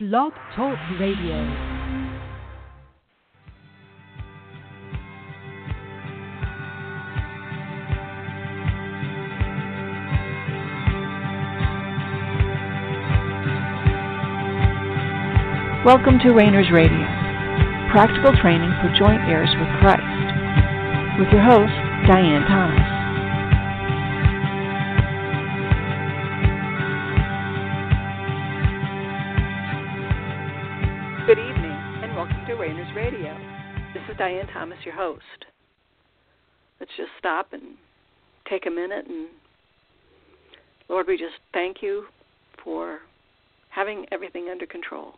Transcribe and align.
Blog 0.00 0.32
Talk 0.56 0.78
Radio. 0.98 1.36
Welcome 15.84 16.18
to 16.20 16.32
Rainers 16.32 16.70
Radio, 16.72 16.88
practical 17.92 18.32
training 18.40 18.72
for 18.80 18.88
joint 18.98 19.20
heirs 19.28 19.50
with 19.60 19.68
Christ, 19.80 20.00
with 21.20 21.28
your 21.28 21.42
host, 21.42 21.76
Diane 22.08 22.48
Thomas. 22.48 22.79
Diane 34.18 34.46
Thomas, 34.52 34.78
your 34.84 34.94
host. 34.94 35.46
Let's 36.78 36.92
just 36.96 37.10
stop 37.18 37.52
and 37.52 37.76
take 38.48 38.66
a 38.66 38.70
minute 38.70 39.06
and, 39.06 39.28
Lord, 40.88 41.06
we 41.06 41.16
just 41.16 41.34
thank 41.52 41.82
you 41.82 42.06
for 42.64 43.00
having 43.68 44.06
everything 44.10 44.48
under 44.50 44.66
control. 44.66 45.14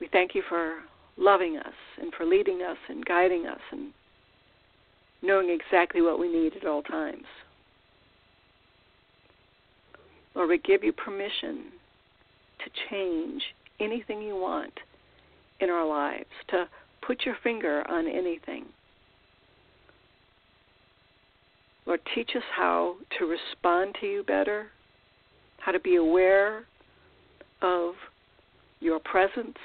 We 0.00 0.08
thank 0.10 0.34
you 0.34 0.42
for 0.48 0.78
loving 1.16 1.58
us 1.58 1.74
and 2.00 2.12
for 2.14 2.24
leading 2.24 2.62
us 2.62 2.78
and 2.88 3.04
guiding 3.04 3.46
us 3.46 3.60
and 3.70 3.92
knowing 5.22 5.50
exactly 5.50 6.00
what 6.00 6.18
we 6.18 6.32
need 6.32 6.56
at 6.56 6.66
all 6.66 6.82
times. 6.82 7.26
Lord, 10.34 10.48
we 10.48 10.58
give 10.58 10.82
you 10.82 10.92
permission 10.92 11.64
to 12.64 12.70
change 12.88 13.42
anything 13.80 14.22
you 14.22 14.36
want 14.36 14.72
in 15.60 15.70
our 15.70 15.86
lives, 15.86 16.30
to 16.48 16.68
put 17.06 17.24
your 17.24 17.36
finger 17.42 17.84
on 17.88 18.06
anything. 18.06 18.66
Lord, 21.86 22.00
teach 22.14 22.30
us 22.36 22.42
how 22.56 22.96
to 23.18 23.26
respond 23.26 23.96
to 24.00 24.06
you 24.06 24.22
better, 24.22 24.66
how 25.58 25.72
to 25.72 25.80
be 25.80 25.96
aware 25.96 26.64
of 27.62 27.94
your 28.80 28.98
presence. 29.00 29.56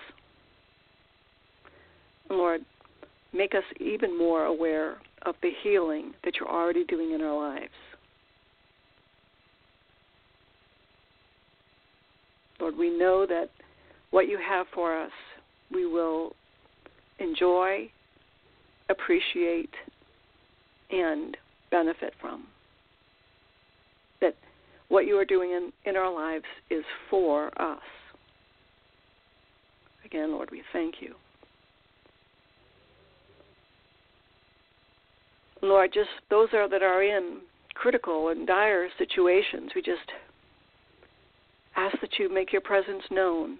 Lord, 2.29 2.61
make 3.33 3.53
us 3.53 3.63
even 3.79 4.17
more 4.17 4.45
aware 4.45 4.97
of 5.23 5.35
the 5.41 5.51
healing 5.63 6.13
that 6.23 6.35
you're 6.39 6.49
already 6.49 6.83
doing 6.85 7.11
in 7.11 7.21
our 7.21 7.35
lives. 7.35 7.71
Lord, 12.59 12.77
we 12.77 12.89
know 12.97 13.25
that 13.27 13.49
what 14.11 14.27
you 14.27 14.38
have 14.38 14.66
for 14.73 14.97
us, 14.99 15.11
we 15.71 15.85
will 15.85 16.33
enjoy, 17.19 17.89
appreciate, 18.89 19.73
and 20.91 21.38
benefit 21.72 22.13
from. 22.19 22.45
That 24.22 24.35
what 24.89 25.05
you 25.05 25.17
are 25.17 25.25
doing 25.25 25.52
in, 25.52 25.72
in 25.85 25.95
our 25.95 26.13
lives 26.13 26.45
is 26.69 26.83
for 27.09 27.47
us. 27.61 27.80
Again, 30.05 30.31
Lord, 30.31 30.49
we 30.52 30.61
thank 30.72 30.95
you. 31.02 31.16
Lord, 35.61 35.91
just 35.94 36.09
those 36.29 36.50
are 36.53 36.69
that 36.69 36.83
are 36.83 37.02
in 37.02 37.39
critical 37.73 38.29
and 38.29 38.47
dire 38.47 38.88
situations, 38.97 39.72
we 39.75 39.81
just 39.81 40.11
ask 41.75 42.00
that 42.02 42.17
you 42.17 42.33
make 42.33 42.52
your 42.52 42.61
presence 42.61 43.03
known. 43.11 43.57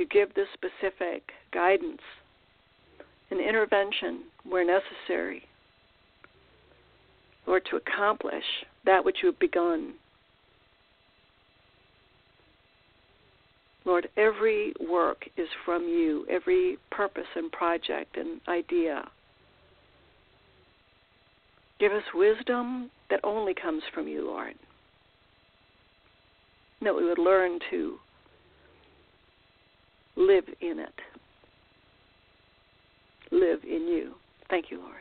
You 0.00 0.06
give 0.06 0.32
the 0.32 0.46
specific 0.54 1.30
guidance 1.52 2.00
and 3.30 3.38
intervention 3.38 4.22
where 4.48 4.64
necessary, 4.64 5.42
Lord, 7.46 7.66
to 7.68 7.76
accomplish 7.76 8.64
that 8.86 9.04
which 9.04 9.18
you 9.22 9.26
have 9.26 9.38
begun. 9.38 9.92
Lord, 13.84 14.08
every 14.16 14.72
work 14.80 15.28
is 15.36 15.48
from 15.66 15.82
you, 15.82 16.24
every 16.30 16.78
purpose 16.90 17.28
and 17.36 17.52
project 17.52 18.16
and 18.16 18.40
idea. 18.48 19.06
Give 21.78 21.92
us 21.92 22.04
wisdom 22.14 22.90
that 23.10 23.20
only 23.22 23.52
comes 23.52 23.82
from 23.92 24.08
you, 24.08 24.26
Lord 24.26 24.54
that 26.82 26.96
we 26.96 27.04
would 27.04 27.18
learn 27.18 27.58
to 27.70 27.98
live 30.16 30.44
in 30.60 30.78
it. 30.78 30.94
Live 33.30 33.60
in 33.64 33.86
you. 33.86 34.14
Thank 34.48 34.70
you, 34.70 34.78
Lord. 34.78 34.94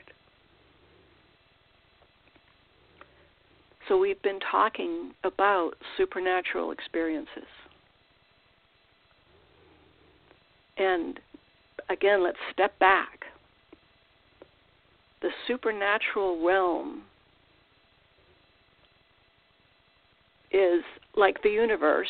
So, 3.87 3.97
we've 3.97 4.21
been 4.21 4.39
talking 4.51 5.13
about 5.23 5.71
supernatural 5.97 6.71
experiences. 6.71 7.49
And 10.77 11.19
again, 11.89 12.23
let's 12.23 12.37
step 12.53 12.77
back. 12.79 13.25
The 15.21 15.29
supernatural 15.47 16.45
realm 16.45 17.03
is 20.51 20.83
like 21.15 21.41
the 21.43 21.49
universe 21.49 22.07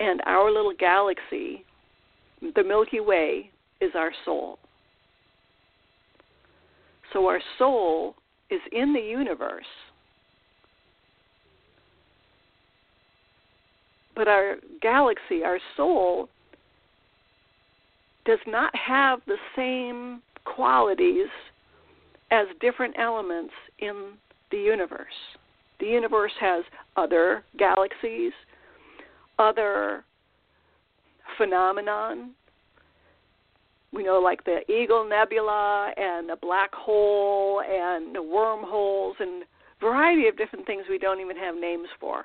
and 0.00 0.20
our 0.26 0.50
little 0.50 0.74
galaxy, 0.78 1.64
the 2.54 2.64
Milky 2.64 3.00
Way, 3.00 3.50
is 3.80 3.90
our 3.94 4.12
soul. 4.24 4.58
So 7.12 7.26
our 7.26 7.40
soul 7.58 8.16
is 8.50 8.60
in 8.72 8.92
the 8.92 9.00
universe. 9.00 9.64
But 14.16 14.28
our 14.28 14.56
galaxy, 14.80 15.42
our 15.44 15.58
soul, 15.76 16.28
does 18.24 18.38
not 18.46 18.74
have 18.74 19.20
the 19.26 19.36
same 19.56 20.22
qualities 20.44 21.28
as 22.30 22.46
different 22.60 22.94
elements 22.98 23.52
in 23.78 24.12
the 24.50 24.56
universe. 24.56 25.06
The 25.80 25.86
universe 25.86 26.32
has 26.40 26.64
other 26.96 27.44
galaxies, 27.58 28.32
other 29.38 30.04
phenomenon. 31.36 32.30
We 33.92 34.02
know, 34.02 34.18
like 34.18 34.44
the 34.44 34.60
Eagle 34.70 35.08
Nebula 35.08 35.92
and 35.96 36.28
the 36.28 36.36
black 36.40 36.74
hole 36.74 37.62
and 37.62 38.14
the 38.14 38.22
wormholes 38.22 39.16
and 39.20 39.44
variety 39.80 40.26
of 40.28 40.36
different 40.36 40.66
things 40.66 40.84
we 40.88 40.98
don't 40.98 41.20
even 41.20 41.36
have 41.36 41.54
names 41.54 41.88
for. 42.00 42.24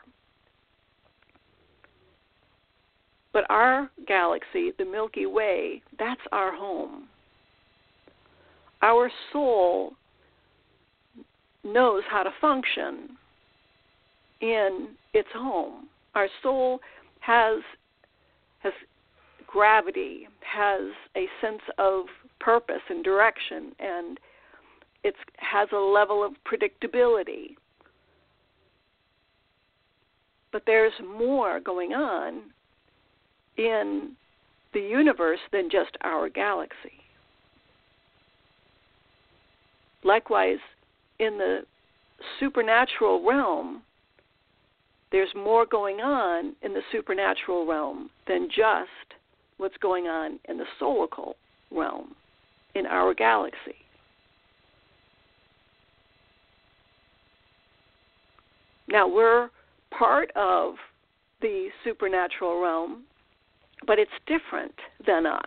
But 3.31 3.43
our 3.49 3.91
galaxy, 4.07 4.71
the 4.77 4.85
Milky 4.85 5.27
Way, 5.27 5.83
that's 5.99 6.21
our 6.31 6.55
home. 6.55 7.07
Our 8.81 9.11
soul 9.31 9.93
knows 11.63 12.01
how 12.09 12.23
to 12.23 12.31
function 12.41 13.09
in 14.41 14.89
its 15.13 15.27
home. 15.33 15.87
Our 16.15 16.27
soul 16.41 16.79
has 17.19 17.61
has 18.59 18.73
gravity, 19.47 20.27
has 20.41 20.81
a 21.15 21.25
sense 21.41 21.61
of 21.77 22.05
purpose 22.39 22.81
and 22.89 23.03
direction, 23.03 23.71
and 23.79 24.19
it 25.03 25.15
has 25.37 25.69
a 25.71 25.77
level 25.77 26.23
of 26.23 26.33
predictability. 26.45 27.55
But 30.51 30.63
there's 30.65 30.93
more 31.17 31.59
going 31.59 31.93
on 31.93 32.41
in 33.57 34.11
the 34.73 34.79
universe 34.79 35.39
than 35.51 35.69
just 35.69 35.91
our 36.01 36.29
galaxy. 36.29 36.99
Likewise, 40.03 40.59
in 41.19 41.37
the 41.37 41.61
supernatural 42.39 43.25
realm, 43.25 43.81
there's 45.11 45.33
more 45.35 45.65
going 45.65 45.99
on 46.01 46.55
in 46.61 46.73
the 46.73 46.81
supernatural 46.91 47.65
realm 47.65 48.09
than 48.27 48.47
just 48.47 48.89
what's 49.57 49.77
going 49.77 50.07
on 50.07 50.39
in 50.47 50.57
the 50.57 50.65
soulical 50.79 51.33
realm 51.71 52.15
in 52.75 52.85
our 52.85 53.13
galaxy. 53.13 53.75
Now, 58.87 59.07
we're 59.07 59.49
part 59.91 60.31
of 60.35 60.75
the 61.41 61.69
supernatural 61.83 62.61
realm, 62.61 63.03
but 63.85 63.99
it's 63.99 64.11
different 64.25 64.73
than 65.05 65.25
us. 65.25 65.43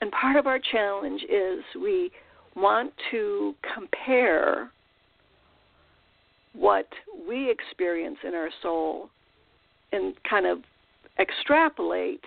And 0.00 0.10
part 0.12 0.36
of 0.36 0.46
our 0.46 0.58
challenge 0.58 1.22
is 1.24 1.62
we 1.80 2.10
want 2.56 2.92
to 3.10 3.54
compare 3.74 4.70
what 6.58 6.88
we 7.28 7.50
experience 7.50 8.18
in 8.26 8.34
our 8.34 8.50
soul 8.62 9.10
and 9.92 10.14
kind 10.28 10.46
of 10.46 10.58
extrapolate, 11.18 12.24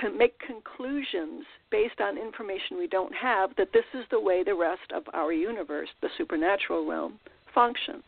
can 0.00 0.16
make 0.16 0.38
conclusions 0.38 1.44
based 1.70 2.00
on 2.00 2.16
information 2.16 2.78
we 2.78 2.86
don't 2.86 3.14
have 3.14 3.50
that 3.56 3.68
this 3.72 3.84
is 3.94 4.04
the 4.10 4.20
way 4.20 4.42
the 4.42 4.54
rest 4.54 4.90
of 4.94 5.02
our 5.12 5.32
universe, 5.32 5.88
the 6.00 6.08
supernatural 6.16 6.86
realm, 6.86 7.18
functions. 7.54 8.04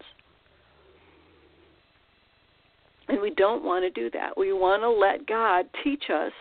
And 3.08 3.20
we 3.20 3.30
don't 3.30 3.62
want 3.62 3.84
to 3.84 3.90
do 3.90 4.10
that. 4.10 4.36
We 4.36 4.52
want 4.52 4.82
to 4.82 4.90
let 4.90 5.26
God 5.26 5.66
teach 5.82 6.04
us 6.10 6.32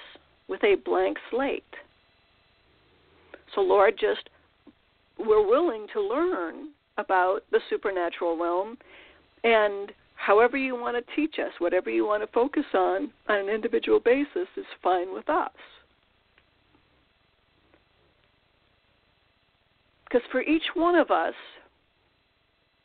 with 0.47 0.63
a 0.63 0.75
blank 0.85 1.17
slate. 1.29 1.63
So, 3.53 3.61
Lord, 3.61 3.95
just 3.99 4.29
we're 5.19 5.45
willing 5.45 5.87
to 5.93 6.01
learn 6.01 6.69
about 6.97 7.39
the 7.51 7.59
supernatural 7.69 8.37
realm 8.37 8.77
and 9.43 9.91
however 10.15 10.57
you 10.57 10.75
want 10.75 10.95
to 10.95 11.15
teach 11.15 11.35
us, 11.39 11.51
whatever 11.59 11.89
you 11.89 12.05
want 12.05 12.23
to 12.23 12.27
focus 12.27 12.65
on 12.73 13.11
on 13.27 13.35
an 13.39 13.49
individual 13.49 13.99
basis 13.99 14.47
is 14.55 14.65
fine 14.81 15.13
with 15.13 15.29
us. 15.29 15.51
Because 20.05 20.27
for 20.31 20.41
each 20.41 20.63
one 20.75 20.95
of 20.95 21.09
us, 21.09 21.33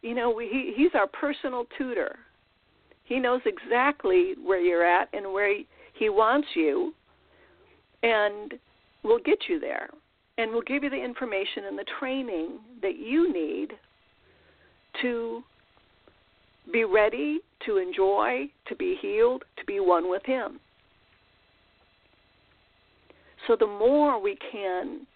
you 0.03 0.15
know, 0.15 0.31
we, 0.31 0.49
he, 0.49 0.73
he's 0.77 0.95
our 0.95 1.07
personal 1.07 1.67
tutor. 1.77 2.17
He 3.05 3.19
knows 3.19 3.43
exactly 3.45 4.35
where 4.43 4.61
you're 4.61 4.85
at 4.85 5.09
and 5.13 5.33
where 5.33 5.55
he 5.95 6.09
wants 6.09 6.49
you, 6.55 6.95
and 8.03 8.55
will 9.03 9.19
get 9.19 9.39
you 9.49 9.61
there. 9.61 9.91
And 10.39 10.53
will 10.53 10.63
give 10.63 10.85
you 10.85 10.91
the 10.91 10.97
information 10.97 11.65
and 11.67 11.77
the 11.77 11.85
training 11.99 12.61
that 12.81 12.97
you 12.97 13.33
need 13.33 13.73
to 15.03 15.43
be 16.73 16.85
ready 16.85 17.41
to 17.67 17.79
enjoy, 17.79 18.51
to 18.67 18.77
be 18.77 18.97
healed, 19.01 19.45
to 19.57 19.65
be 19.65 19.81
one 19.81 20.11
with 20.11 20.23
Him. 20.25 20.61
So 23.47 23.57
the 23.59 23.67
more 23.67 24.21
we 24.21 24.37
can 24.53 25.07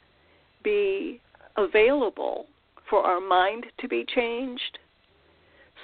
be 0.64 1.20
available 1.56 2.46
for 2.88 3.02
our 3.02 3.20
mind 3.20 3.66
to 3.80 3.88
be 3.88 4.06
changed, 4.14 4.78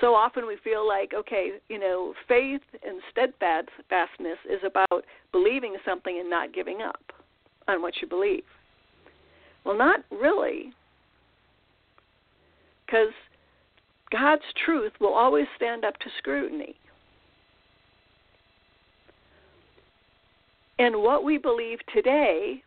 so 0.01 0.15
often 0.15 0.47
we 0.47 0.57
feel 0.63 0.87
like, 0.87 1.13
okay, 1.15 1.53
you 1.69 1.79
know, 1.79 2.15
faith 2.29 2.61
and 2.87 3.01
steadfastness 3.11 4.39
is 4.49 4.61
about 4.65 5.05
believing 5.33 5.77
something 5.85 6.19
and 6.19 6.31
not 6.31 6.55
giving 6.55 6.83
up 6.83 7.03
on 7.67 7.83
what 7.83 7.95
you 8.01 8.09
believe. 8.09 8.45
Well, 9.65 9.77
not 9.77 10.01
really. 10.11 10.73
Because 12.87 13.13
God's 14.11 14.43
truth 14.65 14.93
will 15.01 15.15
always 15.15 15.47
stand 15.57 15.85
up 15.85 15.99
to 15.99 16.07
scrutiny. 16.19 16.75
And 20.79 21.03
what 21.03 21.25
we 21.25 21.39
believe 21.39 21.79
today, 21.95 22.63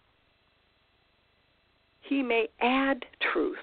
He 2.01 2.21
may 2.21 2.47
add 2.59 3.05
truth 3.31 3.57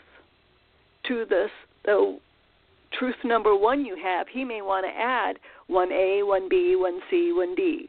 to 1.06 1.25
this, 1.28 1.50
the 1.84 2.19
truth 2.98 3.16
number 3.25 3.54
one 3.54 3.84
you 3.84 3.96
have. 4.02 4.26
He 4.28 4.44
may 4.44 4.62
want 4.62 4.86
to 4.86 5.00
add 5.00 5.38
1A, 5.70 6.22
1B, 6.22 6.75
1C, 6.76 7.32
1D. 7.32 7.88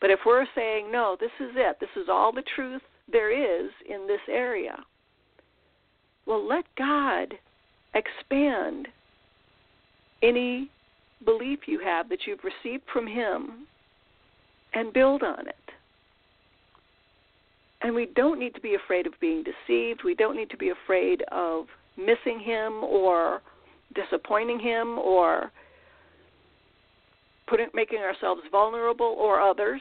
But 0.00 0.10
if 0.10 0.20
we're 0.26 0.46
saying, 0.54 0.90
no, 0.90 1.16
this 1.20 1.30
is 1.38 1.52
it, 1.54 1.76
this 1.78 1.90
is 1.96 2.08
all 2.10 2.32
the 2.32 2.42
truth 2.56 2.82
there 3.10 3.30
is 3.30 3.70
in 3.88 4.06
this 4.08 4.20
area, 4.28 4.76
well, 6.26 6.46
let 6.46 6.64
God 6.76 7.34
expand 7.94 8.88
any 10.22 10.70
belief 11.24 11.60
you 11.66 11.80
have 11.80 12.08
that 12.08 12.20
you've 12.26 12.44
received 12.44 12.82
from 12.92 13.06
Him 13.06 13.66
and 14.74 14.92
build 14.92 15.22
on 15.22 15.46
it. 15.48 15.56
And 17.82 17.94
we 17.94 18.06
don't 18.14 18.38
need 18.38 18.54
to 18.54 18.60
be 18.60 18.74
afraid 18.74 19.06
of 19.06 19.12
being 19.20 19.42
deceived. 19.42 20.02
We 20.04 20.14
don't 20.14 20.36
need 20.36 20.50
to 20.50 20.56
be 20.56 20.70
afraid 20.70 21.22
of 21.32 21.66
missing 21.96 22.40
Him 22.40 22.84
or 22.84 23.42
disappointing 23.94 24.60
Him 24.60 24.98
or 24.98 25.50
putting, 27.48 27.68
making 27.74 27.98
ourselves 27.98 28.42
vulnerable 28.50 29.16
or 29.18 29.40
others. 29.40 29.80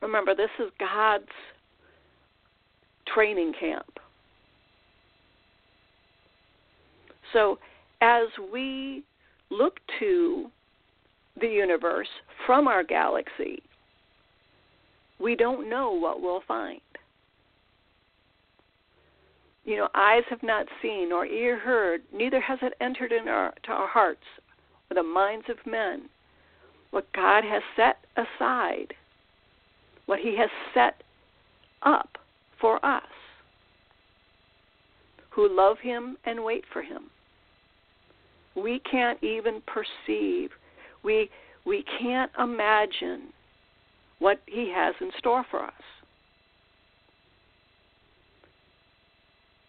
Remember, 0.00 0.34
this 0.34 0.50
is 0.58 0.70
God's 0.78 1.24
training 3.12 3.52
camp. 3.58 3.98
So 7.32 7.58
as 8.00 8.28
we 8.52 9.02
look 9.50 9.78
to 9.98 10.50
the 11.40 11.48
universe 11.48 12.08
from 12.46 12.66
our 12.66 12.82
galaxy, 12.82 13.62
we 15.18 15.36
don't 15.36 15.68
know 15.68 15.92
what 15.92 16.22
we'll 16.22 16.42
find. 16.46 16.80
You 19.64 19.76
know, 19.76 19.88
eyes 19.94 20.24
have 20.30 20.42
not 20.42 20.66
seen 20.80 21.10
nor 21.10 21.26
ear 21.26 21.58
heard, 21.58 22.02
neither 22.12 22.40
has 22.40 22.58
it 22.62 22.72
entered 22.80 23.12
into 23.12 23.30
our, 23.30 23.52
our 23.68 23.86
hearts 23.86 24.24
or 24.90 24.94
the 24.94 25.02
minds 25.02 25.46
of 25.48 25.58
men 25.70 26.08
what 26.90 27.12
God 27.12 27.44
has 27.44 27.62
set 27.76 27.98
aside, 28.16 28.94
what 30.06 30.18
He 30.18 30.36
has 30.36 30.50
set 30.74 31.02
up 31.82 32.18
for 32.60 32.84
us 32.84 33.02
who 35.30 35.54
love 35.54 35.78
Him 35.78 36.16
and 36.24 36.42
wait 36.42 36.64
for 36.72 36.82
Him 36.82 37.10
we 38.54 38.80
can't 38.90 39.22
even 39.22 39.62
perceive. 39.66 40.50
We 41.02 41.30
we 41.64 41.84
can't 42.00 42.30
imagine 42.38 43.32
what 44.18 44.40
he 44.46 44.72
has 44.74 44.94
in 45.00 45.10
store 45.18 45.44
for 45.50 45.62
us. 45.62 45.72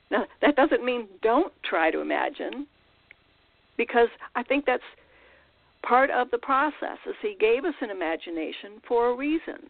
Now, 0.10 0.26
that 0.42 0.56
doesn't 0.56 0.84
mean 0.84 1.08
don't 1.22 1.54
try 1.64 1.90
to 1.90 2.02
imagine, 2.02 2.68
because 3.78 4.10
I 4.36 4.44
think 4.44 4.66
that's 4.66 4.84
part 5.84 6.10
of 6.12 6.30
the 6.32 6.38
process. 6.38 6.98
Is 7.08 7.16
he 7.22 7.36
gave 7.40 7.66
us 7.66 7.74
an 7.82 7.90
imagination 7.90 8.82
for 8.88 9.10
a 9.10 9.16
reason 9.16 9.70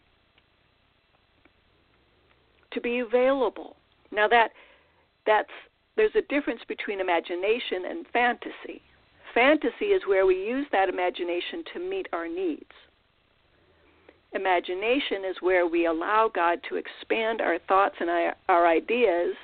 to 2.72 2.82
be 2.82 3.00
available. 3.00 3.76
Now 4.12 4.28
that 4.28 4.50
that's 5.26 5.50
there's 5.96 6.16
a 6.16 6.22
difference 6.34 6.62
between 6.68 7.00
imagination 7.00 7.86
and 7.90 8.06
fantasy. 8.12 8.82
Fantasy 9.34 9.86
is 9.86 10.02
where 10.08 10.26
we 10.26 10.36
use 10.36 10.68
that 10.72 10.90
imagination 10.90 11.64
to 11.74 11.80
meet 11.80 12.08
our 12.12 12.28
needs. 12.28 12.72
Imagination 14.34 15.26
is 15.30 15.36
where 15.42 15.68
we 15.68 15.86
allow 15.86 16.30
God 16.34 16.60
to 16.70 16.76
expand 16.76 17.42
our 17.42 17.60
thoughts 17.68 17.96
and 18.00 18.10
our, 18.48 18.68
ideas 18.68 19.36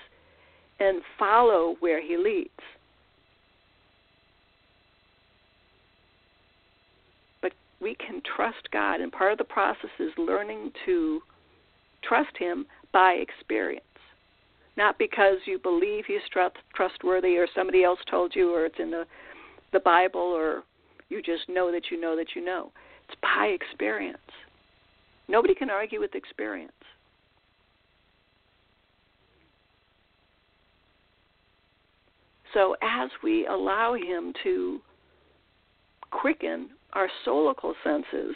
and 0.80 1.02
follow 1.20 1.76
where 1.80 2.02
He 2.02 2.18
leads. 2.18 2.50
But 7.42 7.52
we 7.82 7.96
can 7.96 8.22
trust 8.36 8.70
God, 8.72 9.02
and 9.02 9.12
part 9.12 9.34
of 9.34 9.38
the 9.38 9.44
process 9.44 9.90
is 10.00 10.12
learning 10.18 10.72
to 10.86 11.22
trust 12.02 12.38
Him 12.38 12.66
by 12.94 13.14
experience. 13.14 13.84
Not 14.78 14.98
because 14.98 15.38
you 15.46 15.60
believe 15.60 16.06
He's 16.08 16.22
trustworthy 16.76 17.38
or 17.38 17.48
somebody 17.54 17.84
else 17.84 18.00
told 18.10 18.36
you 18.36 18.54
or 18.54 18.66
it's 18.66 18.80
in 18.80 18.92
the 18.92 19.06
the 19.74 19.80
Bible 19.80 20.22
or 20.22 20.64
you 21.10 21.22
just 21.22 21.48
know 21.48 21.72
that 21.72 21.92
you 21.92 22.00
know 22.00 22.16
that 22.16 22.36
you 22.36 22.44
know. 22.44 22.72
It's 23.08 23.18
by 23.22 23.48
experience. 23.48 24.18
Nobody 25.28 25.56
can 25.56 25.70
argue 25.70 26.00
with 26.00 26.16
experience. 26.16 26.72
So 32.54 32.76
as 32.82 33.10
we 33.24 33.46
allow 33.46 33.94
him 33.94 34.34
to 34.44 34.80
quicken 36.12 36.70
our 36.94 37.10
soulical 37.26 37.74
senses, 37.84 38.36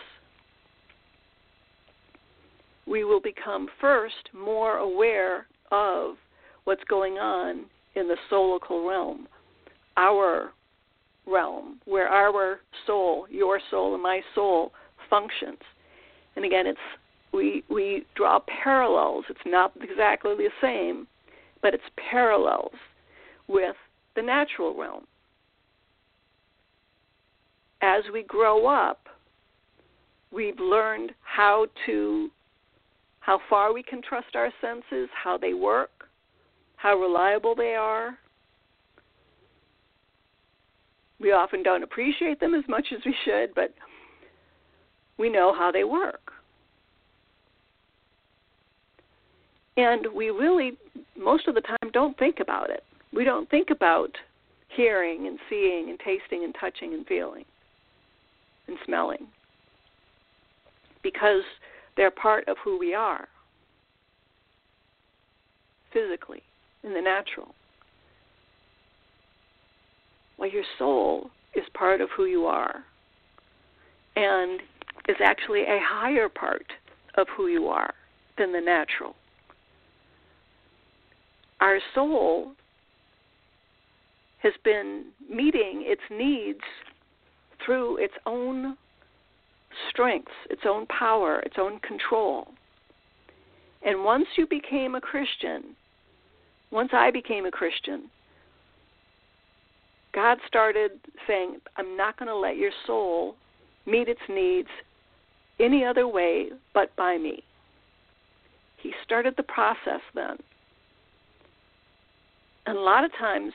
we 2.85 3.03
will 3.03 3.21
become 3.21 3.67
first 3.79 4.29
more 4.33 4.77
aware 4.77 5.47
of 5.71 6.15
what's 6.65 6.83
going 6.89 7.13
on 7.13 7.65
in 7.95 8.07
the 8.07 8.17
soulical 8.29 8.87
realm, 8.87 9.27
our 9.97 10.51
realm 11.27 11.79
where 11.85 12.07
our 12.07 12.59
soul, 12.85 13.27
your 13.29 13.59
soul 13.69 13.93
and 13.93 14.03
my 14.03 14.21
soul 14.35 14.71
functions. 15.09 15.59
And 16.35 16.45
again, 16.45 16.67
it's 16.67 16.79
we 17.33 17.63
we 17.69 18.05
draw 18.15 18.39
parallels. 18.63 19.25
It's 19.29 19.39
not 19.45 19.73
exactly 19.81 20.35
the 20.35 20.49
same, 20.61 21.07
but 21.61 21.73
it's 21.73 21.83
parallels 22.09 22.73
with 23.47 23.75
the 24.15 24.21
natural 24.21 24.77
realm. 24.77 25.05
As 27.81 28.03
we 28.13 28.23
grow 28.23 28.67
up, 28.67 29.07
we've 30.31 30.59
learned 30.59 31.11
how 31.23 31.67
to 31.85 32.29
how 33.21 33.39
far 33.49 33.73
we 33.73 33.83
can 33.83 34.01
trust 34.01 34.35
our 34.35 34.51
senses, 34.61 35.09
how 35.23 35.37
they 35.37 35.53
work, 35.53 35.91
how 36.75 36.99
reliable 36.99 37.55
they 37.55 37.75
are, 37.75 38.17
We 41.21 41.31
often 41.31 41.61
don't 41.61 41.83
appreciate 41.83 42.39
them 42.39 42.55
as 42.55 42.63
much 42.67 42.87
as 42.91 42.99
we 43.05 43.15
should, 43.23 43.53
but 43.53 43.73
we 45.17 45.29
know 45.29 45.53
how 45.53 45.71
they 45.71 45.83
work. 45.83 46.31
And 49.77 50.07
we 50.15 50.31
really, 50.31 50.77
most 51.17 51.47
of 51.47 51.55
the 51.55 51.61
time, 51.61 51.91
don't 51.93 52.17
think 52.17 52.39
about 52.39 52.69
it. 52.69 52.83
We 53.13 53.23
don't 53.23 53.49
think 53.49 53.69
about 53.69 54.09
hearing 54.69 55.27
and 55.27 55.37
seeing 55.49 55.89
and 55.89 55.99
tasting 55.99 56.43
and 56.43 56.55
touching 56.59 56.93
and 56.93 57.05
feeling 57.05 57.45
and 58.67 58.77
smelling 58.85 59.27
because 61.03 61.43
they're 61.97 62.11
part 62.11 62.47
of 62.47 62.57
who 62.63 62.77
we 62.79 62.93
are 62.93 63.27
physically 65.93 66.41
in 66.83 66.93
the 66.93 67.01
natural. 67.01 67.53
Well, 70.41 70.49
your 70.49 70.63
soul 70.79 71.29
is 71.53 71.63
part 71.75 72.01
of 72.01 72.09
who 72.17 72.25
you 72.25 72.47
are 72.47 72.83
and 74.15 74.59
is 75.07 75.17
actually 75.23 75.61
a 75.61 75.79
higher 75.79 76.29
part 76.29 76.65
of 77.13 77.27
who 77.37 77.45
you 77.45 77.67
are 77.67 77.93
than 78.39 78.51
the 78.51 78.59
natural. 78.59 79.15
Our 81.59 81.77
soul 81.93 82.53
has 84.41 84.53
been 84.63 85.09
meeting 85.29 85.83
its 85.85 86.01
needs 86.09 86.65
through 87.63 87.97
its 87.97 88.15
own 88.25 88.77
strengths, 89.91 90.31
its 90.49 90.63
own 90.65 90.87
power, 90.87 91.41
its 91.41 91.57
own 91.59 91.77
control. 91.81 92.47
And 93.85 94.03
once 94.03 94.25
you 94.37 94.47
became 94.47 94.95
a 94.95 95.01
Christian, 95.01 95.75
once 96.71 96.89
I 96.93 97.11
became 97.11 97.45
a 97.45 97.51
Christian, 97.51 98.09
God 100.13 100.37
started 100.47 100.91
saying, 101.27 101.57
I'm 101.77 101.95
not 101.95 102.17
going 102.17 102.27
to 102.27 102.35
let 102.35 102.57
your 102.57 102.71
soul 102.85 103.35
meet 103.85 104.07
its 104.07 104.21
needs 104.29 104.67
any 105.59 105.85
other 105.85 106.07
way 106.07 106.49
but 106.73 106.95
by 106.95 107.17
me. 107.17 107.43
He 108.77 108.91
started 109.03 109.35
the 109.37 109.43
process 109.43 110.01
then. 110.15 110.37
And 112.65 112.77
a 112.77 112.81
lot 112.81 113.03
of 113.03 113.11
times, 113.17 113.53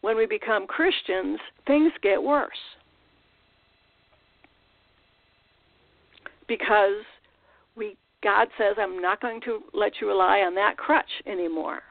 when 0.00 0.16
we 0.16 0.26
become 0.26 0.66
Christians, 0.66 1.38
things 1.66 1.92
get 2.02 2.22
worse. 2.22 2.50
Because 6.48 7.04
we 7.76 7.96
God 8.22 8.48
says, 8.56 8.76
I'm 8.78 9.00
not 9.00 9.20
going 9.20 9.40
to 9.42 9.60
let 9.72 9.92
you 10.00 10.08
rely 10.08 10.38
on 10.40 10.54
that 10.54 10.76
crutch 10.76 11.10
anymore. 11.26 11.82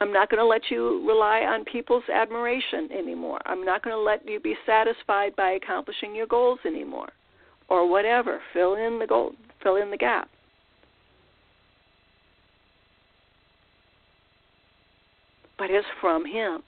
I'm 0.00 0.12
not 0.12 0.30
going 0.30 0.40
to 0.40 0.46
let 0.46 0.70
you 0.70 1.06
rely 1.06 1.40
on 1.40 1.64
people's 1.64 2.04
admiration 2.12 2.90
anymore. 2.92 3.40
I'm 3.46 3.64
not 3.64 3.82
going 3.82 3.96
to 3.96 4.00
let 4.00 4.28
you 4.28 4.40
be 4.40 4.54
satisfied 4.66 5.34
by 5.36 5.52
accomplishing 5.52 6.14
your 6.14 6.26
goals 6.26 6.58
anymore 6.66 7.08
or 7.68 7.88
whatever. 7.88 8.40
Fill 8.52 8.74
in 8.74 8.98
the 8.98 9.06
goal, 9.06 9.32
fill 9.62 9.76
in 9.76 9.90
the 9.90 9.96
gap. 9.96 10.28
But 15.58 15.70
it's 15.70 15.86
from 16.02 16.26
him. 16.26 16.62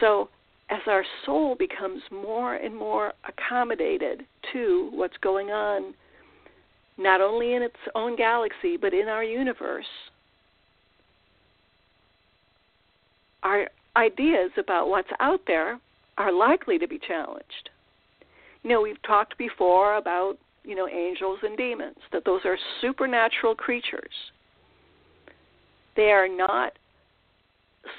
So 0.00 0.30
as 0.70 0.80
our 0.86 1.04
soul 1.26 1.54
becomes 1.58 2.00
more 2.10 2.54
and 2.54 2.74
more 2.74 3.12
accommodated 3.28 4.24
to 4.52 4.90
what's 4.94 5.16
going 5.18 5.50
on 5.50 5.94
not 6.96 7.20
only 7.20 7.54
in 7.54 7.62
its 7.62 7.76
own 7.94 8.16
galaxy 8.16 8.76
but 8.76 8.94
in 8.94 9.08
our 9.08 9.24
universe 9.24 9.84
our 13.42 13.68
ideas 13.96 14.50
about 14.58 14.88
what's 14.88 15.08
out 15.20 15.40
there 15.46 15.78
are 16.18 16.32
likely 16.32 16.78
to 16.78 16.86
be 16.86 16.98
challenged. 16.98 17.70
You 18.62 18.70
know, 18.70 18.82
we've 18.82 19.02
talked 19.02 19.38
before 19.38 19.96
about, 19.96 20.36
you 20.64 20.74
know, 20.74 20.86
angels 20.86 21.38
and 21.42 21.56
demons, 21.56 21.96
that 22.12 22.24
those 22.24 22.42
are 22.44 22.58
supernatural 22.80 23.54
creatures. 23.54 24.12
They 25.96 26.10
are 26.10 26.28
not 26.28 26.72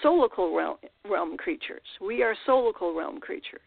soulical 0.03 0.55
realm, 0.55 0.77
realm 1.09 1.37
creatures. 1.37 1.81
We 1.99 2.21
are 2.21 2.35
soulical 2.47 2.95
realm 2.95 3.19
creatures. 3.19 3.59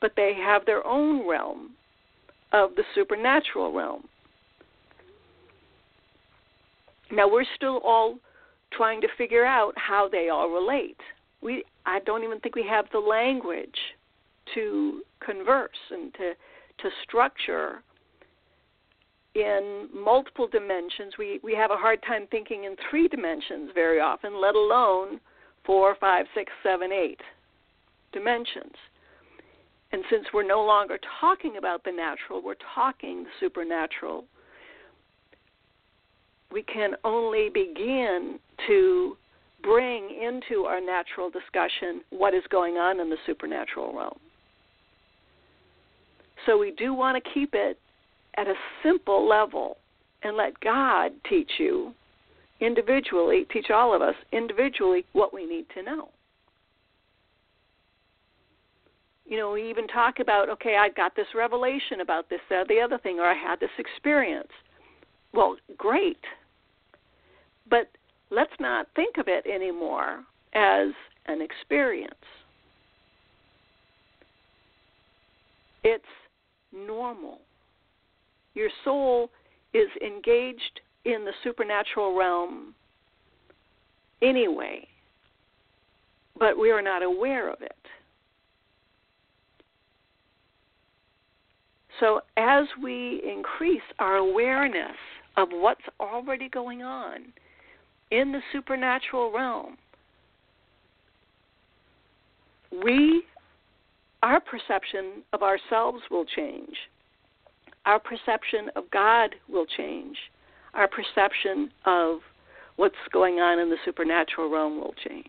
But 0.00 0.12
they 0.16 0.34
have 0.34 0.64
their 0.64 0.86
own 0.86 1.28
realm 1.28 1.70
of 2.52 2.74
the 2.76 2.84
supernatural 2.94 3.72
realm. 3.72 4.04
Now, 7.12 7.28
we're 7.28 7.44
still 7.56 7.80
all 7.84 8.18
trying 8.72 9.00
to 9.00 9.08
figure 9.16 9.44
out 9.44 9.72
how 9.76 10.08
they 10.08 10.28
all 10.28 10.48
relate. 10.50 10.98
We 11.40 11.64
I 11.86 12.00
don't 12.00 12.24
even 12.24 12.40
think 12.40 12.54
we 12.54 12.66
have 12.68 12.86
the 12.92 12.98
language 12.98 13.78
to 14.54 15.02
converse 15.24 15.70
and 15.90 16.12
to 16.14 16.32
to 16.82 16.90
structure 17.04 17.82
in 19.34 19.88
multiple 19.94 20.48
dimensions. 20.48 21.14
We 21.18 21.40
we 21.42 21.54
have 21.54 21.70
a 21.70 21.76
hard 21.76 22.02
time 22.02 22.26
thinking 22.30 22.64
in 22.64 22.76
three 22.90 23.08
dimensions 23.08 23.70
very 23.74 24.00
often, 24.00 24.40
let 24.40 24.54
alone 24.54 25.20
four, 25.64 25.96
five, 26.00 26.26
six, 26.34 26.50
seven, 26.62 26.90
eight 26.92 27.20
dimensions. 28.12 28.74
And 29.92 30.02
since 30.10 30.26
we're 30.32 30.46
no 30.46 30.64
longer 30.64 30.98
talking 31.20 31.56
about 31.56 31.84
the 31.84 31.92
natural, 31.92 32.42
we're 32.42 32.54
talking 32.74 33.24
the 33.24 33.30
supernatural 33.40 34.24
we 36.52 36.62
can 36.62 36.92
only 37.04 37.48
begin 37.48 38.38
to 38.66 39.16
bring 39.62 40.10
into 40.10 40.64
our 40.64 40.80
natural 40.80 41.30
discussion 41.30 42.00
what 42.10 42.34
is 42.34 42.42
going 42.50 42.76
on 42.76 43.00
in 43.00 43.10
the 43.10 43.16
supernatural 43.26 43.94
realm. 43.94 44.18
So 46.46 46.58
we 46.58 46.72
do 46.72 46.94
want 46.94 47.22
to 47.22 47.30
keep 47.34 47.50
it 47.52 47.78
at 48.36 48.46
a 48.46 48.54
simple 48.82 49.28
level 49.28 49.76
and 50.22 50.36
let 50.36 50.58
God 50.60 51.12
teach 51.28 51.50
you 51.58 51.92
individually, 52.60 53.46
teach 53.52 53.70
all 53.70 53.94
of 53.94 54.02
us 54.02 54.14
individually 54.32 55.04
what 55.12 55.32
we 55.32 55.46
need 55.46 55.66
to 55.74 55.82
know. 55.82 56.08
You 59.26 59.38
know, 59.38 59.52
we 59.52 59.70
even 59.70 59.86
talk 59.86 60.18
about, 60.18 60.48
okay, 60.48 60.76
I 60.76 60.88
got 60.88 61.14
this 61.14 61.28
revelation 61.34 62.00
about 62.00 62.28
this, 62.28 62.40
that, 62.50 62.66
the 62.68 62.80
other 62.80 62.98
thing, 62.98 63.20
or 63.20 63.26
I 63.26 63.34
had 63.34 63.60
this 63.60 63.70
experience. 63.78 64.50
Well, 65.32 65.56
great. 65.76 66.18
But 67.70 67.88
let's 68.30 68.52
not 68.58 68.88
think 68.96 69.16
of 69.16 69.28
it 69.28 69.46
anymore 69.46 70.24
as 70.54 70.88
an 71.26 71.40
experience. 71.40 72.14
It's 75.84 76.04
normal. 76.72 77.38
Your 78.54 78.68
soul 78.84 79.30
is 79.72 79.88
engaged 80.04 80.80
in 81.04 81.24
the 81.24 81.32
supernatural 81.42 82.16
realm 82.16 82.74
anyway, 84.20 84.86
but 86.38 86.58
we 86.58 86.70
are 86.70 86.82
not 86.82 87.02
aware 87.02 87.50
of 87.50 87.62
it. 87.62 87.72
So, 92.00 92.22
as 92.36 92.64
we 92.82 93.22
increase 93.30 93.82
our 93.98 94.16
awareness 94.16 94.96
of 95.36 95.48
what's 95.52 95.82
already 96.00 96.48
going 96.48 96.82
on 96.82 97.32
in 98.10 98.32
the 98.32 98.40
supernatural 98.52 99.32
realm, 99.32 99.76
we 102.84 103.22
our 104.22 104.40
perception 104.40 105.22
of 105.32 105.42
ourselves 105.42 106.02
will 106.10 106.26
change. 106.26 106.74
Our 107.86 107.98
perception 107.98 108.70
of 108.76 108.84
God 108.90 109.34
will 109.48 109.64
change. 109.76 110.16
Our 110.74 110.88
perception 110.88 111.70
of 111.86 112.18
what's 112.76 112.94
going 113.12 113.36
on 113.36 113.58
in 113.58 113.70
the 113.70 113.76
supernatural 113.84 114.50
realm 114.50 114.78
will 114.78 114.94
change. 115.06 115.26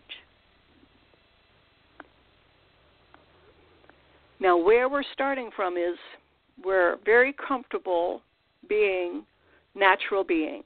Now, 4.40 4.56
where 4.56 4.88
we're 4.88 5.04
starting 5.14 5.50
from 5.54 5.76
is 5.76 5.96
we're 6.62 6.96
very 7.04 7.32
comfortable 7.32 8.20
being 8.68 9.24
natural 9.74 10.22
beings 10.22 10.64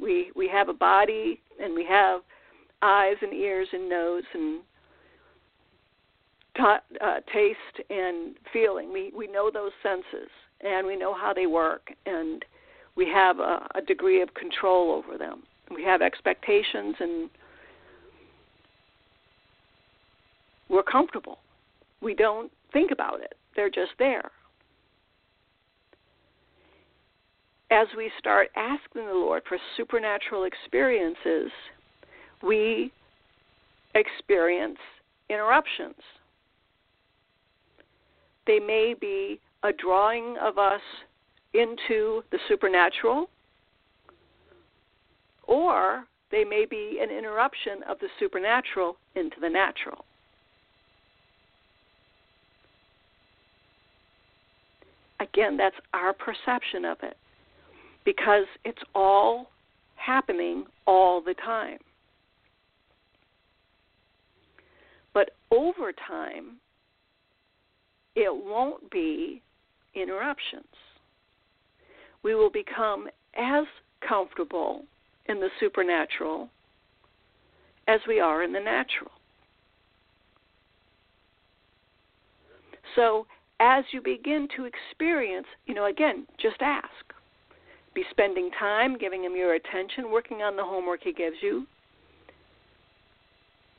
we 0.00 0.30
we 0.34 0.48
have 0.48 0.68
a 0.68 0.74
body 0.74 1.40
and 1.62 1.74
we 1.74 1.84
have 1.84 2.20
eyes 2.82 3.16
and 3.22 3.32
ears 3.32 3.68
and 3.72 3.88
nose 3.88 4.22
and 4.34 4.60
uh, 6.58 7.20
taste 7.32 7.88
and 7.88 8.34
feeling. 8.52 8.92
We 8.92 9.12
we 9.16 9.26
know 9.26 9.50
those 9.52 9.72
senses 9.82 10.30
and 10.60 10.86
we 10.86 10.96
know 10.96 11.14
how 11.14 11.32
they 11.32 11.46
work 11.46 11.90
and 12.06 12.44
we 12.96 13.06
have 13.08 13.38
a, 13.38 13.66
a 13.74 13.80
degree 13.80 14.20
of 14.20 14.34
control 14.34 14.92
over 14.92 15.16
them. 15.16 15.42
We 15.74 15.84
have 15.84 16.02
expectations 16.02 16.96
and 16.98 17.30
we're 20.68 20.82
comfortable. 20.82 21.38
We 22.02 22.14
don't 22.14 22.50
think 22.72 22.90
about 22.90 23.20
it. 23.20 23.34
They're 23.56 23.70
just 23.70 23.92
there. 23.98 24.30
As 27.70 27.86
we 27.96 28.10
start 28.18 28.48
asking 28.56 29.06
the 29.06 29.12
Lord 29.12 29.42
for 29.48 29.56
supernatural 29.76 30.44
experiences, 30.44 31.50
we 32.42 32.92
experience 33.94 34.78
interruptions. 35.28 35.94
They 38.46 38.58
may 38.58 38.94
be 39.00 39.40
a 39.62 39.72
drawing 39.72 40.36
of 40.42 40.58
us 40.58 40.80
into 41.54 42.22
the 42.32 42.38
supernatural, 42.48 43.28
or 45.46 46.04
they 46.32 46.44
may 46.44 46.64
be 46.68 46.98
an 47.00 47.10
interruption 47.10 47.82
of 47.88 47.98
the 48.00 48.08
supernatural 48.18 48.96
into 49.14 49.36
the 49.40 49.48
natural. 49.48 50.04
Again, 55.20 55.56
that's 55.56 55.76
our 55.92 56.12
perception 56.12 56.84
of 56.84 56.96
it 57.02 57.16
because 58.04 58.46
it's 58.64 58.82
all 58.94 59.50
happening 59.96 60.64
all 60.86 61.20
the 61.20 61.34
time. 61.34 61.78
But 65.12 65.30
over 65.50 65.92
time, 65.92 66.56
it 68.14 68.32
won't 68.32 68.90
be 68.90 69.42
interruptions. 69.94 70.64
We 72.22 72.34
will 72.34 72.50
become 72.50 73.08
as 73.36 73.64
comfortable 74.06 74.84
in 75.26 75.40
the 75.40 75.48
supernatural 75.58 76.48
as 77.88 78.00
we 78.06 78.20
are 78.20 78.42
in 78.42 78.52
the 78.52 78.60
natural. 78.60 79.10
So, 82.94 83.26
as 83.60 83.84
you 83.92 84.00
begin 84.00 84.48
to 84.56 84.64
experience, 84.64 85.46
you 85.66 85.74
know, 85.74 85.86
again, 85.86 86.26
just 86.40 86.60
ask. 86.60 87.09
Be 87.94 88.04
spending 88.10 88.50
time, 88.58 88.96
giving 88.96 89.24
him 89.24 89.34
your 89.34 89.54
attention, 89.54 90.10
working 90.10 90.42
on 90.42 90.56
the 90.56 90.64
homework 90.64 91.00
he 91.02 91.12
gives 91.12 91.36
you. 91.42 91.66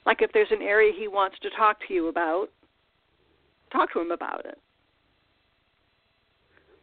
Like 0.05 0.21
if 0.21 0.31
there's 0.33 0.51
an 0.51 0.61
area 0.61 0.91
he 0.97 1.07
wants 1.07 1.37
to 1.41 1.49
talk 1.51 1.77
to 1.87 1.93
you 1.93 2.07
about, 2.07 2.47
talk 3.71 3.93
to 3.93 4.01
him 4.01 4.11
about 4.11 4.45
it. 4.45 4.57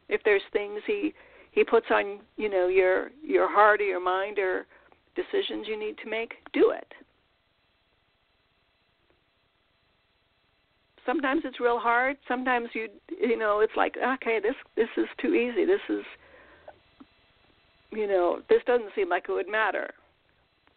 If 0.08 0.23
there's 0.25 0.42
things 0.52 0.80
he 0.87 1.12
he 1.50 1.64
puts 1.64 1.87
on, 1.90 2.20
you 2.37 2.49
know, 2.49 2.68
your 2.68 3.11
your 3.23 3.50
heart 3.52 3.80
or 3.80 3.85
your 3.85 4.02
mind 4.02 4.38
or 4.38 4.66
decisions 5.16 5.66
you 5.66 5.78
need 5.78 5.99
to 5.99 6.08
make, 6.08 6.35
do 6.52 6.70
it. 6.70 6.87
Sometimes 11.04 11.42
it's 11.44 11.61
real 11.61 11.78
hard. 11.78 12.16
Sometimes 12.26 12.68
you 12.73 12.88
you 13.20 13.37
know, 13.37 13.61
it's 13.61 13.76
like, 13.76 13.97
okay, 13.97 14.40
this 14.40 14.54
this 14.76 14.88
is 14.97 15.06
too 15.20 15.35
easy. 15.35 15.64
This 15.64 15.80
is 15.88 16.04
you 17.90 18.07
know, 18.07 18.40
this 18.49 18.62
doesn't 18.66 18.90
seem 18.95 19.09
like 19.09 19.25
it 19.28 19.33
would 19.33 19.49
matter. 19.49 19.90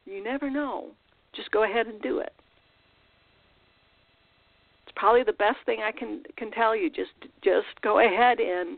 You 0.05 0.23
never 0.23 0.49
know. 0.49 0.87
Just 1.35 1.51
go 1.51 1.63
ahead 1.63 1.87
and 1.87 2.01
do 2.01 2.19
it. 2.19 2.33
It's 4.85 4.93
probably 4.95 5.23
the 5.23 5.33
best 5.33 5.57
thing 5.65 5.79
I 5.83 5.91
can 5.91 6.23
can 6.37 6.51
tell 6.51 6.75
you. 6.75 6.89
Just 6.89 7.11
just 7.43 7.67
go 7.81 7.99
ahead 7.99 8.39
and 8.39 8.77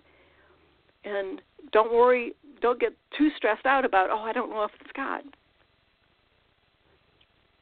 and 1.05 1.41
don't 1.71 1.93
worry. 1.93 2.33
Don't 2.61 2.79
get 2.79 2.93
too 3.17 3.29
stressed 3.37 3.65
out 3.65 3.85
about. 3.85 4.09
Oh, 4.11 4.19
I 4.19 4.33
don't 4.33 4.49
know 4.49 4.63
if 4.63 4.71
it's 4.79 4.91
God. 4.95 5.23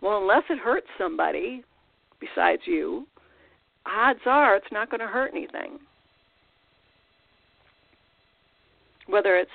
Well, 0.01 0.21
unless 0.21 0.43
it 0.49 0.57
hurts 0.57 0.87
somebody 0.97 1.63
besides 2.19 2.63
you, 2.65 3.07
odds 3.85 4.19
are 4.25 4.55
it's 4.55 4.71
not 4.71 4.89
going 4.89 4.99
to 4.99 5.07
hurt 5.07 5.31
anything. 5.33 5.79
Whether 9.07 9.35
it's 9.37 9.51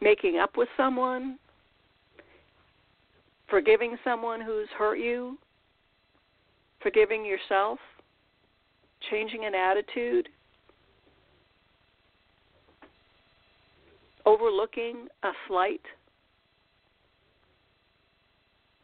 making 0.00 0.38
up 0.38 0.56
with 0.56 0.68
someone, 0.76 1.38
forgiving 3.48 3.96
someone 4.04 4.40
who's 4.40 4.68
hurt 4.76 4.96
you, 4.96 5.38
forgiving 6.82 7.24
yourself, 7.24 7.78
changing 9.10 9.44
an 9.44 9.54
attitude, 9.54 10.28
overlooking 14.26 15.08
a 15.22 15.30
slight, 15.46 15.80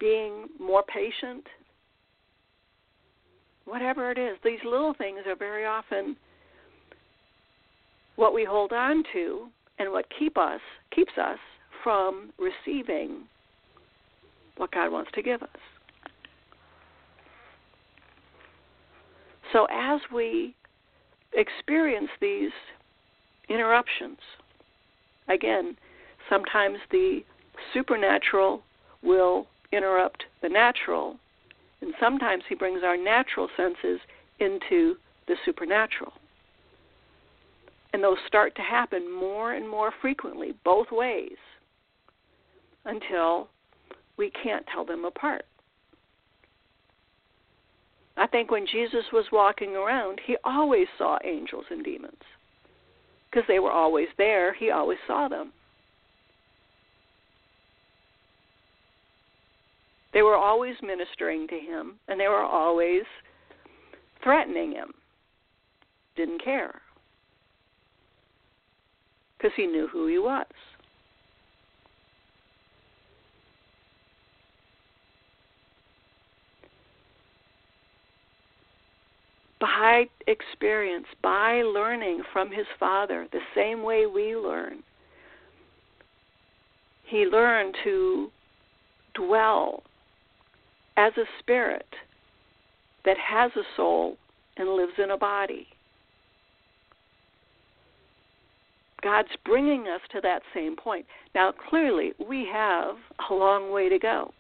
being 0.01 0.47
more 0.59 0.83
patient, 0.83 1.47
whatever 3.65 4.11
it 4.11 4.19
is, 4.19 4.37
these 4.45 4.59
little 4.65 4.95
things 4.95 5.21
are 5.27 5.37
very 5.37 5.65
often 5.65 6.17
what 8.17 8.35
we 8.35 8.45
hold 8.45 8.73
on 8.73 9.03
to 9.13 9.49
and 9.79 9.91
what 9.93 10.07
keep 10.17 10.37
us 10.37 10.61
keeps 10.95 11.13
us 11.19 11.39
from 11.83 12.33
receiving 12.39 13.25
what 14.57 14.71
God 14.71 14.91
wants 14.93 15.11
to 15.15 15.23
give 15.23 15.43
us. 15.43 15.49
So 19.53 19.67
as 19.71 20.01
we 20.13 20.55
experience 21.33 22.11
these 22.21 22.51
interruptions, 23.49 24.19
again, 25.29 25.77
sometimes 26.29 26.79
the 26.91 27.21
supernatural 27.73 28.63
will 29.03 29.47
interrupt 29.73 30.25
the 30.43 30.49
natural, 30.49 31.17
and 31.81 31.93
sometimes 32.01 32.45
he 32.49 32.55
brings 32.55 32.83
our 32.83 32.97
natural 32.97 33.49
senses 33.57 34.01
into 34.41 34.97
the 35.27 35.37
supernatural. 35.45 36.13
And 37.95 38.03
those 38.03 38.19
start 38.27 38.57
to 38.57 38.63
happen 38.63 39.09
more 39.09 39.53
and 39.53 39.69
more 39.69 39.93
frequently, 40.03 40.53
both 40.65 40.89
ways, 40.91 41.37
until 42.85 43.47
we 44.17 44.33
can't 44.43 44.67
tell 44.67 44.85
them 44.85 45.05
apart. 45.05 45.45
I 48.17 48.27
think 48.27 48.51
when 48.51 48.67
Jesus 48.67 49.05
was 49.13 49.27
walking 49.31 49.77
around, 49.77 50.21
he 50.27 50.37
always 50.43 50.89
saw 50.99 51.19
angels 51.23 51.67
and 51.71 51.85
demons. 51.85 52.21
Because 53.31 53.47
they 53.47 53.61
were 53.61 53.71
always 53.71 54.09
there, 54.19 54.53
he 54.55 54.73
always 54.73 54.99
saw 55.07 55.29
them. 55.29 55.53
They 60.13 60.23
were 60.23 60.35
always 60.37 60.75
ministering 60.83 61.47
to 61.47 61.61
him, 61.61 62.01
and 62.09 62.19
they 62.19 62.27
were 62.27 62.43
always 62.43 63.05
threatening 64.21 64.73
him. 64.73 64.93
Didn't 66.17 66.43
care 66.43 66.81
because 69.45 69.55
he 69.57 69.67
knew 69.67 69.87
who 69.87 70.07
he 70.07 70.19
was. 70.19 70.47
By 79.61 80.07
experience, 80.27 81.05
by 81.23 81.61
learning 81.61 82.23
from 82.33 82.51
his 82.51 82.65
father, 82.81 83.27
the 83.33 83.41
same 83.55 83.83
way 83.83 84.07
we 84.07 84.35
learn, 84.35 84.83
he 87.05 87.27
learned 87.27 87.75
to 87.85 88.31
dwell 89.15 89.83
as 90.97 91.13
a 91.19 91.25
spirit 91.39 91.87
that 93.05 93.19
has 93.19 93.51
a 93.57 93.63
soul 93.77 94.17
and 94.57 94.71
lives 94.71 94.95
in 94.97 95.11
a 95.11 95.19
body. 95.19 95.67
God's 99.05 99.29
bringing 99.45 99.83
us 99.83 100.01
to 100.13 100.21
that 100.23 100.41
same 100.55 100.75
point. 100.75 101.05
Now, 101.35 101.53
clearly, 101.69 102.13
we 102.27 102.49
have 102.51 102.97
a 103.31 103.35
long 103.35 103.71
way 103.71 103.91
to 103.91 103.99
go. 103.99 104.33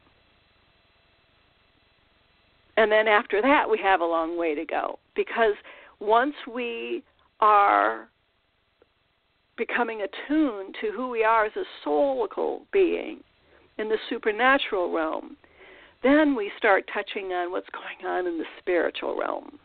And 2.76 2.90
then 2.90 3.06
after 3.06 3.40
that, 3.42 3.70
we 3.70 3.78
have 3.82 4.00
a 4.00 4.04
long 4.04 4.36
way 4.38 4.54
to 4.54 4.64
go 4.64 4.98
because 5.14 5.54
once 6.00 6.34
we 6.52 7.04
are 7.40 8.08
becoming 9.56 10.00
attuned 10.00 10.74
to 10.80 10.90
who 10.96 11.10
we 11.10 11.22
are 11.22 11.44
as 11.44 11.52
a 11.56 11.88
soulical 11.88 12.62
being 12.72 13.20
in 13.78 13.88
the 13.88 13.98
supernatural 14.08 14.92
realm, 14.92 15.36
then 16.02 16.34
we 16.34 16.50
start 16.58 16.88
touching 16.92 17.26
on 17.26 17.52
what's 17.52 17.68
going 17.70 18.10
on 18.10 18.26
in 18.26 18.38
the 18.38 18.44
spiritual 18.58 19.16
realm. 19.16 19.58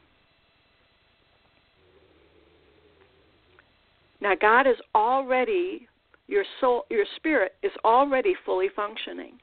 Now 4.21 4.34
God 4.39 4.67
is 4.67 4.77
already 4.93 5.88
your 6.27 6.43
soul 6.60 6.86
your 6.89 7.05
spirit 7.15 7.55
is 7.63 7.71
already 7.84 8.36
fully 8.45 8.67
functioning. 8.75 9.34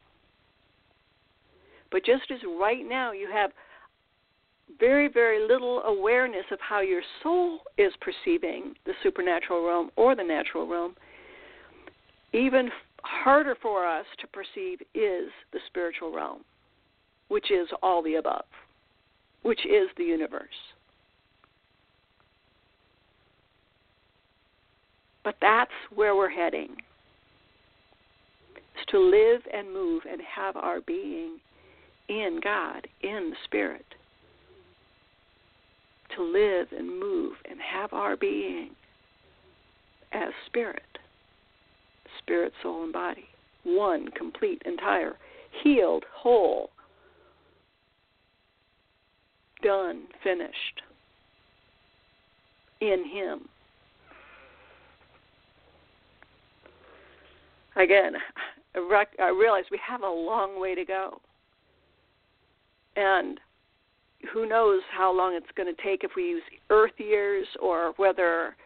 But 1.90 2.04
just 2.04 2.30
as 2.30 2.40
right 2.58 2.86
now 2.86 3.12
you 3.12 3.28
have 3.32 3.52
very, 4.78 5.08
very 5.08 5.46
little 5.46 5.82
awareness 5.82 6.44
of 6.50 6.58
how 6.60 6.80
your 6.80 7.02
soul 7.22 7.60
is 7.78 7.92
perceiving 8.00 8.74
the 8.84 8.92
supernatural 9.02 9.64
realm 9.66 9.90
or 9.96 10.14
the 10.14 10.24
natural 10.24 10.66
realm, 10.66 10.94
even 12.32 12.70
harder 13.02 13.56
for 13.62 13.86
us 13.86 14.04
to 14.20 14.26
perceive 14.26 14.80
is 14.94 15.30
the 15.52 15.60
spiritual 15.68 16.12
realm, 16.12 16.44
which 17.28 17.50
is 17.50 17.68
all 17.82 18.02
the 18.02 18.16
above, 18.16 18.44
which 19.42 19.64
is 19.64 19.88
the 19.96 20.04
universe. 20.04 20.48
But 25.26 25.34
that's 25.40 25.72
where 25.92 26.14
we're 26.14 26.30
heading. 26.30 26.76
is 28.78 28.86
to 28.90 28.98
live 29.00 29.40
and 29.52 29.72
move 29.72 30.04
and 30.08 30.20
have 30.20 30.54
our 30.54 30.80
being 30.82 31.40
in 32.08 32.38
God, 32.40 32.86
in 33.02 33.30
the 33.30 33.36
Spirit. 33.44 33.84
To 36.14 36.22
live 36.22 36.68
and 36.70 37.00
move 37.00 37.32
and 37.50 37.58
have 37.60 37.92
our 37.92 38.16
being 38.16 38.70
as 40.12 40.32
Spirit. 40.46 40.84
Spirit, 42.20 42.52
soul, 42.62 42.84
and 42.84 42.92
body. 42.92 43.26
One, 43.64 44.06
complete, 44.16 44.62
entire, 44.64 45.16
healed, 45.64 46.04
whole, 46.14 46.70
done, 49.60 50.04
finished 50.22 50.82
in 52.80 53.04
Him. 53.12 53.48
Again, 57.76 58.14
I 58.74 59.28
realize 59.28 59.64
we 59.70 59.80
have 59.86 60.02
a 60.02 60.08
long 60.08 60.60
way 60.60 60.74
to 60.74 60.84
go. 60.84 61.20
And 62.96 63.38
who 64.32 64.48
knows 64.48 64.80
how 64.96 65.14
long 65.14 65.34
it's 65.34 65.46
going 65.56 65.74
to 65.74 65.82
take 65.82 66.02
if 66.02 66.12
we 66.16 66.24
use 66.24 66.42
Earth 66.70 66.98
years 66.98 67.46
or 67.60 67.92
whether 67.96 68.56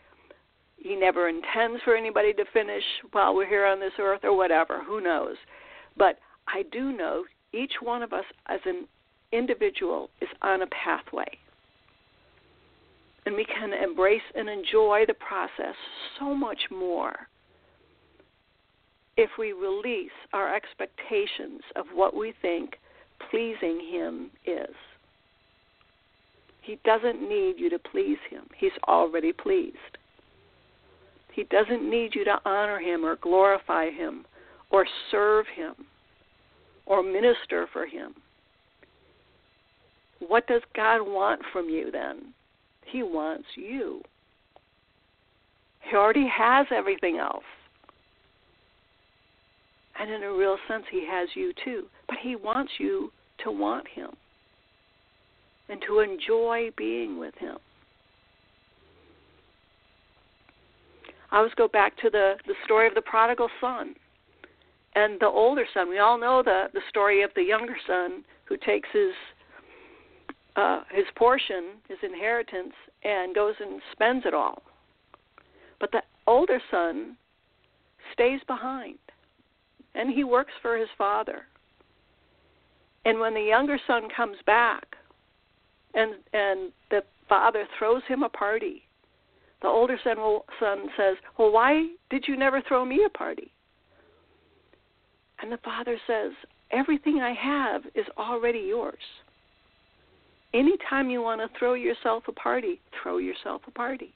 He 0.77 0.95
never 0.95 1.29
intends 1.29 1.83
for 1.85 1.97
anybody 1.97 2.33
to 2.35 2.45
finish 2.53 2.85
while 3.13 3.35
we're 3.35 3.49
here 3.49 3.67
on 3.67 3.81
this 3.81 3.93
earth 3.99 4.21
or 4.23 4.37
whatever. 4.37 4.83
Who 4.85 5.01
knows? 5.01 5.37
But 5.97 6.19
I 6.47 6.63
do 6.71 6.93
know 6.93 7.25
each 7.53 7.73
one 7.83 8.03
of 8.03 8.13
us 8.13 8.25
as 8.47 8.61
an 8.65 8.87
individual 9.33 10.11
is 10.21 10.29
on 10.41 10.63
a 10.63 10.67
pathway. 10.69 11.39
And 13.27 13.35
we 13.35 13.45
can 13.45 13.73
embrace 13.73 14.23
and 14.35 14.49
enjoy 14.49 15.05
the 15.07 15.15
process 15.15 15.75
so 16.19 16.35
much 16.35 16.61
more 16.71 17.29
if 19.21 19.29
we 19.39 19.53
release 19.53 20.11
our 20.33 20.55
expectations 20.55 21.61
of 21.77 21.85
what 21.93 22.17
we 22.17 22.33
think 22.41 22.77
pleasing 23.31 23.87
Him 23.93 24.31
is. 24.47 24.75
He 26.63 26.79
doesn't 26.85 27.21
need 27.21 27.57
you 27.59 27.69
to 27.69 27.79
please 27.79 28.17
Him, 28.31 28.45
He's 28.57 28.73
already 28.89 29.35
pleased. 29.35 29.77
He 31.35 31.45
doesn't 31.45 31.89
need 31.89 32.15
you 32.15 32.25
to 32.25 32.39
honor 32.47 32.79
Him 32.79 33.05
or 33.05 33.17
glorify 33.17 33.91
Him 33.91 34.25
or 34.71 34.87
serve 35.11 35.45
Him 35.55 35.75
or 36.87 37.03
minister 37.03 37.67
for 37.75 37.85
Him. 37.85 38.15
What 40.27 40.47
does 40.47 40.63
God 40.75 41.03
want 41.03 41.43
from 41.53 41.69
you 41.69 41.91
then? 41.91 42.33
He 42.87 43.03
wants 43.03 43.47
you. 43.55 44.01
He 45.83 45.95
already 45.95 46.27
has 46.27 46.67
everything 46.75 47.19
else. 47.19 47.45
And 50.01 50.11
in 50.11 50.23
a 50.23 50.33
real 50.33 50.57
sense, 50.67 50.85
He 50.91 51.07
has 51.07 51.29
you 51.35 51.53
too. 51.65 51.85
But 52.09 52.19
He 52.21 52.35
wants 52.35 52.73
you 52.79 53.13
to 53.45 53.51
want 53.51 53.87
Him 53.87 54.11
and 55.69 55.81
to 55.87 56.01
enjoy 56.01 56.71
being 56.77 57.19
with 57.19 57.35
Him. 57.37 57.59
I 61.31 61.37
always 61.37 61.55
go 61.55 61.69
back 61.69 61.97
to 61.99 62.11
the, 62.11 62.35
the 62.47 62.55
story 62.65 62.89
of 62.89 62.95
the 62.95 63.03
prodigal 63.03 63.49
son 63.61 63.95
and 64.95 65.21
the 65.21 65.27
older 65.27 65.65
son. 65.73 65.89
We 65.89 65.99
all 65.99 66.19
know 66.19 66.43
the, 66.43 66.67
the 66.73 66.81
story 66.89 67.23
of 67.23 67.31
the 67.37 67.43
younger 67.43 67.77
son 67.87 68.25
who 68.45 68.57
takes 68.57 68.89
his 68.93 69.13
uh, 70.57 70.83
his 70.91 71.05
portion, 71.15 71.77
his 71.89 71.99
inheritance, 72.03 72.73
and 73.05 73.35
goes 73.35 73.55
and 73.61 73.81
spends 73.93 74.27
it 74.27 74.35
all. 74.35 74.63
But 75.79 75.93
the 75.93 76.03
older 76.27 76.61
son 76.71 77.17
stays 78.13 78.41
behind, 78.49 78.99
and 79.95 80.11
he 80.11 80.25
works 80.25 80.53
for 80.63 80.77
his 80.77 80.89
father. 80.97 81.47
And 83.05 83.19
when 83.19 83.35
the 83.35 83.43
younger 83.43 83.79
son 83.87 84.09
comes 84.15 84.37
back, 84.47 84.97
and 85.95 86.15
and 86.33 86.73
the 86.91 87.03
father 87.29 87.67
throws 87.79 88.03
him 88.07 88.23
a 88.23 88.29
party, 88.29 88.83
the 89.63 89.69
older 89.69 89.99
son 90.05 90.17
son 90.59 90.91
says, 90.97 91.17
"Well, 91.39 91.51
why 91.51 91.89
did 92.11 92.29
you 92.29 92.37
never 92.37 92.61
throw 92.61 92.85
me 92.85 93.05
a 93.05 93.11
party?" 93.11 93.53
And 95.41 95.51
the 95.51 95.59
father 95.59 95.99
says, 96.07 96.33
"Everything 96.71 97.21
I 97.21 97.33
have 97.33 97.83
is 97.95 98.07
already 98.19 98.61
yours." 98.61 99.03
Anytime 100.53 101.11
you 101.11 101.23
want 101.23 101.41
to 101.41 101.59
throw 101.59 101.75
yourself 101.75 102.25
a 102.27 102.33
party, 102.33 102.81
throw 103.03 103.19
yourself 103.19 103.63
a 103.67 103.71
party. 103.71 104.13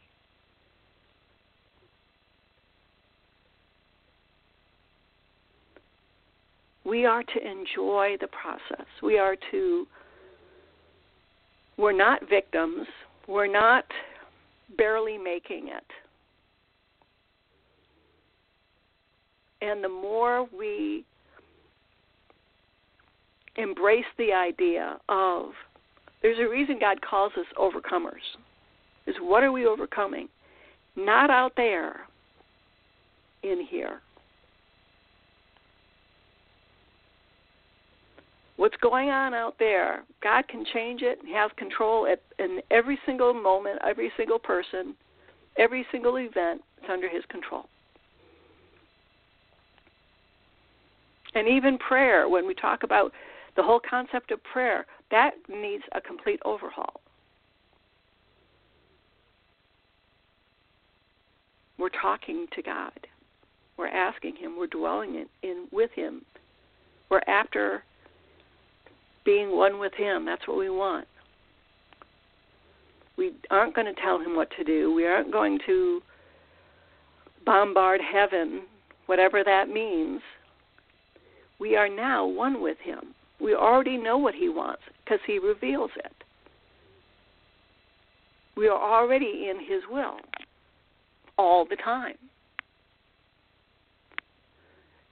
We 6.85 7.07
are 7.07 7.23
to 7.23 7.39
enjoy 7.39 8.17
the 8.21 8.29
process. 8.29 8.87
We 9.03 9.19
are 9.19 9.37
to, 9.51 9.87
we're 11.79 11.97
not 11.97 12.29
victims. 12.29 12.87
We're 13.27 13.51
not 13.51 13.85
barely 14.77 15.17
making 15.17 15.69
it. 15.69 15.85
And 19.63 19.83
the 19.83 19.89
more 19.89 20.47
we 20.57 21.05
embrace 23.57 24.05
the 24.19 24.33
idea 24.33 24.99
of 25.09 25.53
there's 26.21 26.39
a 26.39 26.49
reason 26.49 26.79
God 26.81 27.01
calls 27.01 27.33
us 27.39 27.47
overcomers. 27.59 28.25
Is 29.07 29.15
what 29.21 29.43
are 29.43 29.53
we 29.53 29.67
overcoming? 29.67 30.29
Not 30.97 31.31
out 31.31 31.53
there, 31.57 32.07
in 33.43 33.67
here. 33.69 34.01
What's 38.57 38.77
going 38.77 39.11
on 39.11 39.35
out 39.35 39.57
there, 39.59 40.05
God 40.23 40.47
can 40.47 40.65
change 40.73 41.03
it 41.03 41.19
and 41.21 41.29
have 41.35 41.57
control 41.57 42.07
at, 42.07 42.23
in 42.39 42.61
every 42.71 42.99
single 43.05 43.35
moment, 43.35 43.81
every 43.85 44.13
single 44.17 44.39
person, 44.39 44.95
every 45.59 45.85
single 45.91 46.17
event. 46.17 46.63
It's 46.79 46.87
under 46.89 47.09
His 47.09 47.25
control. 47.29 47.67
And 51.35 51.49
even 51.49 51.79
prayer, 51.79 52.29
when 52.29 52.47
we 52.47 52.55
talk 52.55 52.85
about 52.85 53.13
the 53.57 53.63
whole 53.63 53.81
concept 53.89 54.31
of 54.31 54.43
prayer, 54.45 54.87
that 55.11 55.33
needs 55.49 55.83
a 55.93 56.01
complete 56.01 56.41
overhaul. 56.45 57.01
We're 61.77 61.89
talking 61.89 62.47
to 62.55 62.63
God. 62.63 62.93
We're 63.77 63.89
asking 63.89 64.37
Him. 64.37 64.57
We're 64.57 64.69
dwelling 64.69 65.17
in, 65.17 65.27
in 65.43 65.67
with 65.73 65.91
Him. 65.91 66.23
We're 67.11 67.23
after 67.27 67.83
being 69.25 69.57
one 69.57 69.79
with 69.79 69.95
Him. 69.95 70.25
That's 70.25 70.47
what 70.47 70.59
we 70.59 70.71
want. 70.71 71.07
We 73.17 73.33
aren't 73.51 73.75
going 73.75 73.93
to 73.93 74.01
tell 74.01 74.19
Him 74.19 74.37
what 74.37 74.49
to 74.59 74.65
do. 74.65 74.93
We 74.93 75.07
aren't 75.07 75.33
going 75.33 75.59
to 75.67 76.01
bombard 77.47 78.01
heaven, 78.01 78.63
whatever 79.07 79.43
that 79.45 79.69
means. 79.69 80.21
We 81.59 81.77
are 81.77 81.89
now 81.89 82.27
one 82.27 82.61
with 82.61 82.79
Him. 82.83 83.15
We 83.41 83.55
already 83.55 83.97
know 83.97 84.19
what 84.19 84.35
He 84.35 84.49
wants 84.49 84.83
because 85.05 85.21
He 85.27 85.39
reveals 85.39 85.91
it. 85.97 86.13
We 88.57 88.69
are 88.69 88.81
already 88.81 89.49
in 89.51 89.59
His 89.61 89.83
will 89.91 90.17
all 91.39 91.65
the 91.69 91.77
time. 91.77 92.17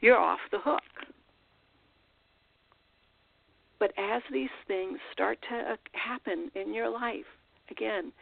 You're 0.00 0.18
off 0.18 0.40
the 0.50 0.58
hook. 0.58 0.82
But 3.82 3.90
as 3.98 4.22
these 4.30 4.48
things 4.68 5.00
start 5.12 5.38
to 5.50 5.72
uh, 5.72 5.76
happen 5.90 6.52
in 6.54 6.72
your 6.72 6.88
life, 6.88 7.24
again, 7.68 8.12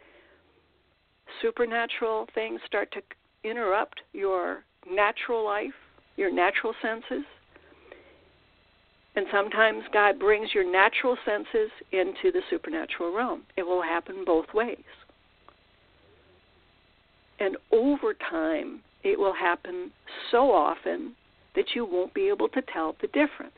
supernatural 1.39 2.25
things 2.33 2.59
start 2.65 2.91
to 2.93 3.01
interrupt 3.47 4.01
your 4.11 4.63
natural 4.89 5.45
life, 5.45 5.75
your 6.17 6.33
natural 6.33 6.73
senses, 6.81 7.25
and 9.15 9.27
sometimes 9.31 9.83
God 9.93 10.17
brings 10.17 10.49
your 10.51 10.65
natural 10.65 11.15
senses 11.23 11.69
into 11.91 12.31
the 12.31 12.41
supernatural 12.49 13.15
realm. 13.15 13.43
It 13.55 13.61
will 13.61 13.83
happen 13.83 14.23
both 14.25 14.51
ways. 14.55 14.79
And 17.39 17.55
over 17.71 18.15
time, 18.15 18.79
it 19.03 19.19
will 19.19 19.35
happen 19.35 19.91
so 20.31 20.51
often 20.51 21.13
that 21.53 21.75
you 21.75 21.85
won't 21.85 22.15
be 22.15 22.29
able 22.29 22.49
to 22.49 22.63
tell 22.73 22.95
the 22.99 23.07
difference. 23.09 23.53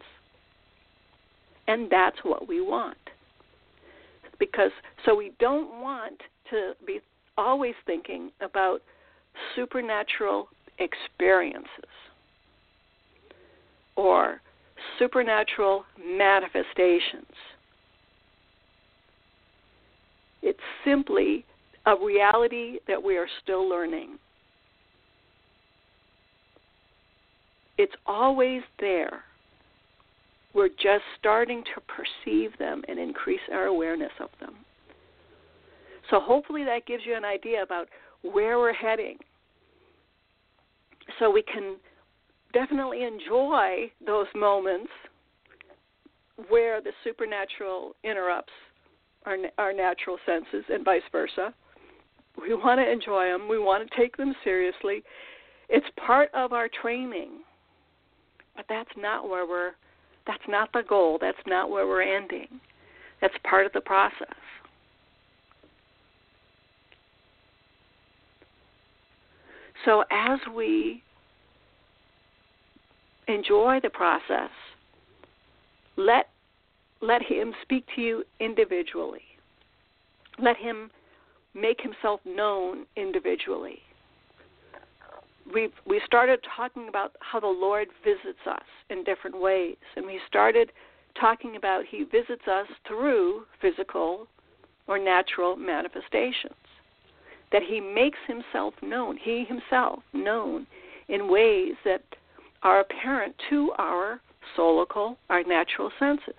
And 1.67 1.89
that's 1.89 2.17
what 2.23 2.47
we 2.47 2.62
want. 2.62 2.97
Because 4.39 4.71
so 5.06 5.15
we 5.15 5.32
don't 5.39 5.82
want 5.82 6.19
to 6.49 6.73
be 6.86 6.99
always 7.38 7.76
thinking 7.86 8.32
about 8.41 8.82
supernatural 9.56 10.47
experiences 10.80 11.67
or 13.95 14.41
supernatural 14.99 15.86
manifestations. 16.04 17.32
It's 20.41 20.60
simply 20.84 21.45
a 21.86 21.95
reality 21.95 22.80
that 22.88 23.02
we 23.02 23.17
are 23.17 23.28
still 23.41 23.67
learning. 23.69 24.17
it's 27.78 27.93
always 28.06 28.62
there. 28.80 29.23
We're 30.53 30.69
just 30.69 31.03
starting 31.19 31.63
to 31.75 31.81
perceive 31.81 32.57
them 32.59 32.83
and 32.87 32.99
increase 32.99 33.41
our 33.51 33.65
awareness 33.65 34.11
of 34.19 34.29
them. 34.39 34.55
So 36.09 36.19
hopefully 36.19 36.63
that 36.65 36.85
gives 36.85 37.03
you 37.05 37.15
an 37.15 37.25
idea 37.25 37.63
about 37.63 37.87
where 38.21 38.59
we're 38.59 38.73
heading. 38.73 39.17
So 41.19 41.29
we 41.31 41.43
can 41.43 41.77
definitely 42.53 43.03
enjoy 43.03 43.91
those 44.05 44.27
moments 44.35 44.89
where 46.49 46.81
the 46.81 46.91
supernatural 47.03 47.95
interrupts 48.03 48.53
our 49.25 49.37
our 49.57 49.73
natural 49.73 50.17
senses 50.25 50.65
and 50.69 50.83
vice 50.83 51.01
versa. 51.11 51.53
We 52.41 52.53
want 52.53 52.79
to 52.79 52.89
enjoy 52.89 53.27
them. 53.27 53.47
We 53.47 53.59
want 53.59 53.89
to 53.89 53.97
take 53.97 54.17
them 54.17 54.33
seriously. 54.43 55.03
It's 55.69 55.85
part 56.05 56.29
of 56.33 56.51
our 56.51 56.69
training. 56.81 57.39
But 58.55 58.65
that's 58.69 58.89
not 58.97 59.29
where 59.29 59.47
we're 59.47 59.71
that's 60.25 60.43
not 60.47 60.71
the 60.73 60.83
goal. 60.88 61.17
That's 61.19 61.38
not 61.45 61.69
where 61.69 61.88
we're 61.88 62.01
ending. 62.01 62.47
That's 63.21 63.33
part 63.43 63.65
of 63.65 63.73
the 63.73 63.81
process. 63.81 64.27
So 69.86 70.03
as 70.12 70.39
we 70.55 71.03
enjoy 73.27 73.79
the 73.81 73.89
process, 73.89 74.49
let 75.97 76.29
let 77.01 77.21
him 77.21 77.53
speak 77.62 77.86
to 77.95 78.01
you 78.01 78.23
individually. 78.39 79.23
Let 80.39 80.55
him 80.55 80.89
make 81.53 81.81
himself 81.81 82.21
known 82.25 82.86
individually. 82.95 83.79
We 85.53 85.69
we 85.85 86.01
started 86.05 86.39
talking 86.55 86.87
about 86.87 87.13
how 87.19 87.39
the 87.39 87.47
Lord 87.47 87.87
visits 88.03 88.39
us 88.49 88.65
in 88.89 89.03
different 89.03 89.39
ways, 89.39 89.77
and 89.95 90.05
we 90.05 90.19
started 90.27 90.71
talking 91.19 91.55
about 91.55 91.85
he 91.85 92.03
visits 92.03 92.47
us 92.47 92.67
through 92.87 93.43
physical 93.61 94.27
or 94.87 94.97
natural 94.97 95.55
manifestations. 95.55 96.55
That 97.51 97.61
he 97.61 97.79
makes 97.79 98.17
himself 98.27 98.73
known, 98.81 99.17
he 99.17 99.45
himself 99.45 99.99
known 100.11 100.65
in 101.07 101.31
ways 101.31 101.73
that 101.85 102.01
are 102.63 102.79
apparent 102.79 103.35
to 103.49 103.71
our 103.77 104.19
soulical, 104.57 105.17
our 105.29 105.43
natural 105.43 105.91
senses. 105.99 106.33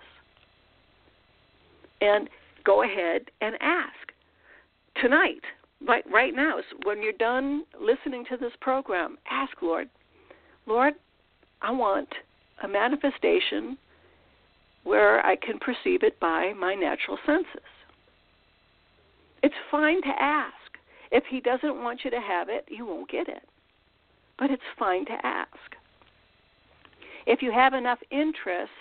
And 2.01 2.29
go 2.65 2.83
ahead 2.83 3.31
and 3.41 3.55
ask. 3.61 4.11
Tonight, 5.01 5.41
right, 5.87 6.03
right 6.11 6.35
now, 6.35 6.57
when 6.83 7.01
you're 7.01 7.13
done 7.13 7.63
listening 7.79 8.25
to 8.29 8.37
this 8.37 8.53
program, 8.61 9.17
ask 9.29 9.61
Lord, 9.61 9.89
Lord, 10.65 10.93
I 11.61 11.71
want 11.71 12.09
a 12.63 12.67
manifestation 12.67 13.77
where 14.83 15.25
I 15.25 15.35
can 15.35 15.59
perceive 15.59 16.03
it 16.03 16.19
by 16.19 16.53
my 16.53 16.75
natural 16.75 17.17
senses. 17.25 17.69
It's 19.43 19.55
fine 19.69 20.01
to 20.03 20.13
ask. 20.19 20.53
If 21.11 21.23
He 21.29 21.39
doesn't 21.39 21.83
want 21.83 22.01
you 22.03 22.11
to 22.11 22.19
have 22.19 22.49
it, 22.49 22.65
you 22.69 22.85
won't 22.85 23.09
get 23.09 23.27
it. 23.27 23.43
But 24.37 24.51
it's 24.51 24.61
fine 24.77 25.05
to 25.05 25.25
ask. 25.25 25.75
If 27.25 27.41
you 27.41 27.51
have 27.51 27.73
enough 27.73 27.99
interest 28.11 28.71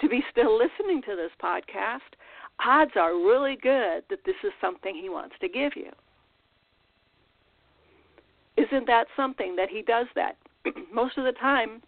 to 0.00 0.08
be 0.08 0.24
still 0.30 0.56
listening 0.56 1.02
to 1.02 1.16
this 1.16 1.30
podcast, 1.42 2.00
odds 2.64 2.92
are 2.96 3.14
really 3.14 3.56
good 3.56 4.04
that 4.10 4.24
this 4.24 4.36
is 4.44 4.52
something 4.60 4.94
he 4.94 5.08
wants 5.08 5.34
to 5.40 5.48
give 5.48 5.72
you. 5.76 5.90
Isn't 8.56 8.86
that 8.86 9.06
something 9.16 9.56
that 9.56 9.68
he 9.70 9.82
does 9.82 10.06
that? 10.14 10.36
Most 10.92 11.18
of 11.18 11.24
the 11.24 11.32
time, 11.32 11.82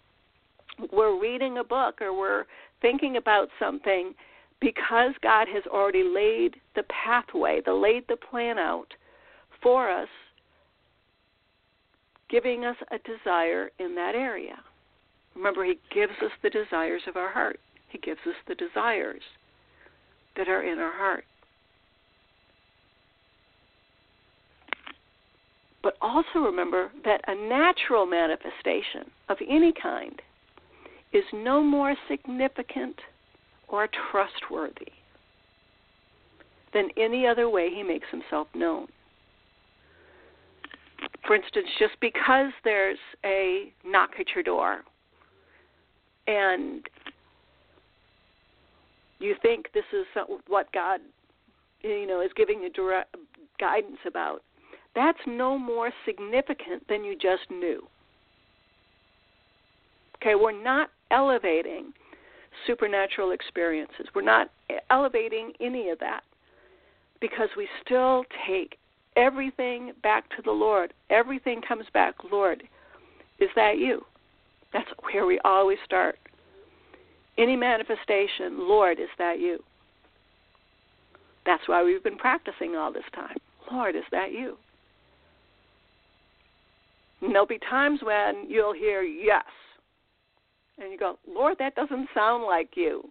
we're 0.92 1.20
reading 1.20 1.58
a 1.58 1.64
book 1.64 2.00
or 2.00 2.16
we're 2.16 2.44
thinking 2.80 3.16
about 3.16 3.48
something 3.58 4.14
because 4.60 5.12
God 5.22 5.46
has 5.52 5.62
already 5.66 6.02
laid 6.02 6.56
the 6.74 6.84
pathway, 6.84 7.60
the 7.64 7.72
laid 7.72 8.04
the 8.08 8.16
plan 8.16 8.58
out 8.58 8.92
for 9.62 9.90
us, 9.90 10.08
giving 12.30 12.64
us 12.64 12.76
a 12.90 12.98
desire 12.98 13.70
in 13.78 13.94
that 13.94 14.14
area. 14.14 14.56
Remember, 15.34 15.64
He 15.64 15.78
gives 15.92 16.12
us 16.24 16.30
the 16.42 16.50
desires 16.50 17.02
of 17.06 17.16
our 17.16 17.30
heart. 17.30 17.60
He 17.88 17.98
gives 17.98 18.20
us 18.26 18.34
the 18.48 18.54
desires 18.54 19.22
that 20.36 20.48
are 20.48 20.62
in 20.62 20.78
our 20.78 20.92
heart. 20.92 21.24
But 25.84 25.98
also 26.00 26.38
remember 26.38 26.90
that 27.04 27.20
a 27.26 27.34
natural 27.34 28.06
manifestation 28.06 29.10
of 29.28 29.36
any 29.46 29.70
kind 29.70 30.20
is 31.12 31.24
no 31.34 31.62
more 31.62 31.94
significant 32.08 32.96
or 33.68 33.86
trustworthy 34.10 34.92
than 36.72 36.88
any 36.96 37.26
other 37.26 37.50
way 37.50 37.68
he 37.68 37.82
makes 37.82 38.06
himself 38.10 38.48
known. 38.54 38.86
For 41.26 41.36
instance, 41.36 41.68
just 41.78 42.00
because 42.00 42.50
there's 42.64 42.98
a 43.22 43.70
knock 43.84 44.12
at 44.18 44.26
your 44.34 44.42
door 44.42 44.84
and 46.26 46.82
you 49.18 49.34
think 49.42 49.66
this 49.74 49.84
is 49.92 50.06
what 50.48 50.72
God, 50.72 51.00
you 51.82 52.06
know, 52.06 52.22
is 52.22 52.30
giving 52.34 52.62
you 52.62 52.70
direct 52.70 53.14
guidance 53.60 53.98
about, 54.06 54.42
that's 54.94 55.18
no 55.26 55.58
more 55.58 55.90
significant 56.04 56.86
than 56.88 57.04
you 57.04 57.16
just 57.16 57.50
knew. 57.50 57.86
Okay, 60.16 60.34
we're 60.34 60.62
not 60.62 60.90
elevating 61.10 61.92
supernatural 62.66 63.32
experiences. 63.32 64.06
We're 64.14 64.22
not 64.22 64.50
elevating 64.90 65.52
any 65.60 65.90
of 65.90 65.98
that 65.98 66.22
because 67.20 67.48
we 67.56 67.68
still 67.84 68.24
take 68.46 68.78
everything 69.16 69.92
back 70.02 70.28
to 70.36 70.42
the 70.42 70.50
Lord. 70.50 70.92
Everything 71.10 71.60
comes 71.60 71.86
back, 71.92 72.14
Lord, 72.30 72.62
is 73.38 73.50
that 73.56 73.78
you? 73.78 74.04
That's 74.72 74.88
where 75.00 75.26
we 75.26 75.38
always 75.44 75.78
start. 75.84 76.18
Any 77.36 77.56
manifestation, 77.56 78.68
Lord, 78.68 79.00
is 79.00 79.08
that 79.18 79.40
you? 79.40 79.62
That's 81.44 81.68
why 81.68 81.82
we've 81.82 82.02
been 82.02 82.16
practicing 82.16 82.76
all 82.76 82.92
this 82.92 83.04
time. 83.14 83.36
Lord, 83.70 83.96
is 83.96 84.04
that 84.10 84.32
you? 84.32 84.56
There'll 87.34 87.48
be 87.48 87.58
times 87.68 87.98
when 88.00 88.48
you'll 88.48 88.72
hear 88.72 89.02
yes. 89.02 89.42
And 90.78 90.92
you 90.92 90.96
go, 90.96 91.18
Lord, 91.26 91.56
that 91.58 91.74
doesn't 91.74 92.08
sound 92.14 92.44
like 92.44 92.70
you. 92.76 93.10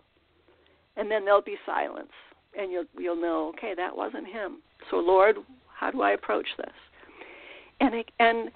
And 0.96 1.12
then 1.12 1.26
there'll 1.26 1.42
be 1.42 1.58
silence. 1.66 2.08
And 2.58 2.72
you'll 2.72 2.86
you'll 2.98 3.22
know, 3.22 3.50
okay, 3.50 3.74
that 3.76 3.94
wasn't 3.94 4.26
him. 4.28 4.60
So 4.90 4.96
Lord, 4.96 5.36
how 5.78 5.92
do 5.92 6.04
I 6.04 6.12
approach 6.12 6.48
this? 6.58 6.72
And 7.82 7.96
it, 7.96 8.12
and 8.20 8.50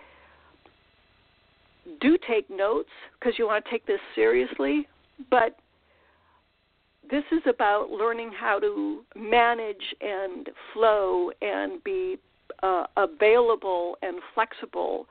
do 1.99 2.17
take 2.25 2.49
notes 2.49 2.89
because 3.19 3.33
you 3.37 3.45
want 3.45 3.65
to 3.65 3.69
take 3.69 3.85
this 3.85 3.99
seriously, 4.15 4.87
but 5.29 5.57
this 7.11 7.23
is 7.33 7.41
about 7.45 7.89
learning 7.89 8.31
how 8.31 8.57
to 8.59 9.03
manage 9.17 9.95
and 9.99 10.49
flow 10.73 11.29
and 11.41 11.83
be 11.83 12.17
uh, 12.63 12.85
available 12.95 13.97
and 14.01 14.21
flexible 14.33 15.07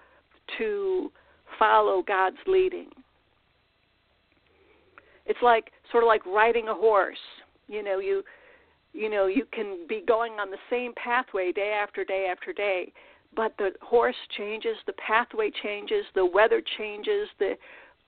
to 0.58 1.10
follow 1.58 2.02
God's 2.02 2.36
leading. 2.46 2.88
It's 5.26 5.38
like 5.42 5.72
sort 5.90 6.04
of 6.04 6.08
like 6.08 6.24
riding 6.26 6.68
a 6.68 6.74
horse. 6.74 7.18
You 7.68 7.82
know, 7.82 7.98
you 7.98 8.22
you 8.92 9.10
know, 9.10 9.26
you 9.26 9.46
can 9.52 9.86
be 9.88 10.02
going 10.06 10.34
on 10.34 10.50
the 10.50 10.56
same 10.70 10.92
pathway 10.94 11.52
day 11.52 11.78
after 11.78 12.02
day 12.04 12.28
after 12.30 12.52
day, 12.52 12.92
but 13.34 13.52
the 13.58 13.72
horse 13.82 14.16
changes, 14.38 14.76
the 14.86 14.94
pathway 14.94 15.50
changes, 15.62 16.04
the 16.14 16.24
weather 16.24 16.62
changes, 16.78 17.28
the 17.38 17.54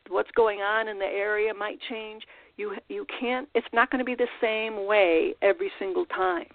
what's 0.08 0.30
going 0.30 0.60
on 0.60 0.88
in 0.88 0.98
the 0.98 1.04
area 1.04 1.52
might 1.52 1.78
change. 1.90 2.22
You 2.56 2.74
you 2.88 3.04
can't. 3.20 3.48
It's 3.54 3.66
not 3.72 3.90
going 3.90 3.98
to 3.98 4.04
be 4.04 4.14
the 4.14 4.28
same 4.40 4.86
way 4.86 5.34
every 5.42 5.70
single 5.78 6.06
time. 6.06 6.46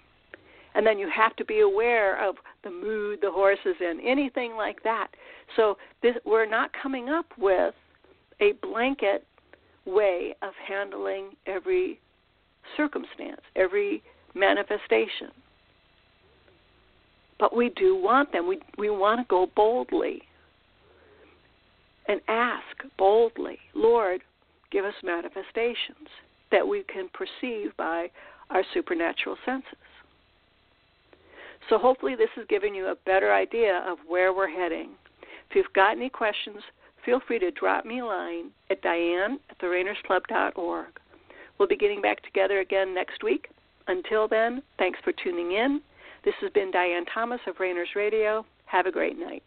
And 0.74 0.86
then 0.86 0.98
you 0.98 1.08
have 1.14 1.36
to 1.36 1.44
be 1.44 1.60
aware 1.60 2.26
of 2.26 2.36
the 2.64 2.70
mood 2.70 3.20
the 3.22 3.30
horse 3.30 3.58
is 3.64 3.76
in, 3.80 4.00
anything 4.04 4.54
like 4.56 4.82
that. 4.82 5.08
So 5.56 5.76
this, 6.02 6.14
we're 6.24 6.48
not 6.48 6.70
coming 6.80 7.08
up 7.08 7.26
with 7.38 7.74
a 8.40 8.52
blanket 8.62 9.24
way 9.86 10.34
of 10.42 10.52
handling 10.66 11.30
every 11.46 12.00
circumstance, 12.76 13.40
every 13.54 14.02
manifestation. 14.34 15.30
But 17.38 17.54
we 17.54 17.70
do 17.70 17.96
want 17.96 18.32
them. 18.32 18.46
We 18.46 18.60
we 18.78 18.90
want 18.90 19.20
to 19.20 19.26
go 19.28 19.48
boldly 19.54 20.22
and 22.06 22.20
ask 22.28 22.64
boldly, 22.98 23.58
Lord, 23.74 24.22
give 24.70 24.84
us 24.84 24.94
manifestations 25.02 26.08
that 26.50 26.66
we 26.66 26.84
can 26.84 27.08
perceive 27.12 27.76
by 27.76 28.10
our 28.50 28.62
supernatural 28.72 29.36
senses. 29.44 29.78
So 31.68 31.78
hopefully 31.78 32.14
this 32.14 32.28
has 32.36 32.46
given 32.48 32.74
you 32.74 32.86
a 32.86 32.96
better 33.06 33.32
idea 33.32 33.84
of 33.86 33.98
where 34.06 34.32
we're 34.32 34.48
heading. 34.48 34.90
If 35.48 35.56
you've 35.56 35.72
got 35.74 35.96
any 35.96 36.10
questions, 36.10 36.58
feel 37.04 37.20
free 37.26 37.38
to 37.38 37.50
drop 37.50 37.84
me 37.84 38.00
a 38.00 38.04
line 38.04 38.50
at 38.70 38.82
diane 38.82 39.38
at 39.50 39.58
therainersclub.org. 39.58 41.00
We'll 41.58 41.68
be 41.68 41.76
getting 41.76 42.02
back 42.02 42.22
together 42.22 42.60
again 42.60 42.94
next 42.94 43.22
week. 43.22 43.48
Until 43.86 44.28
then, 44.28 44.62
thanks 44.78 44.98
for 45.04 45.12
tuning 45.12 45.52
in. 45.52 45.80
This 46.24 46.34
has 46.40 46.50
been 46.52 46.70
Diane 46.70 47.04
Thomas 47.12 47.40
of 47.46 47.60
Rainers 47.60 47.90
Radio. 47.94 48.44
Have 48.66 48.86
a 48.86 48.92
great 48.92 49.18
night. 49.18 49.42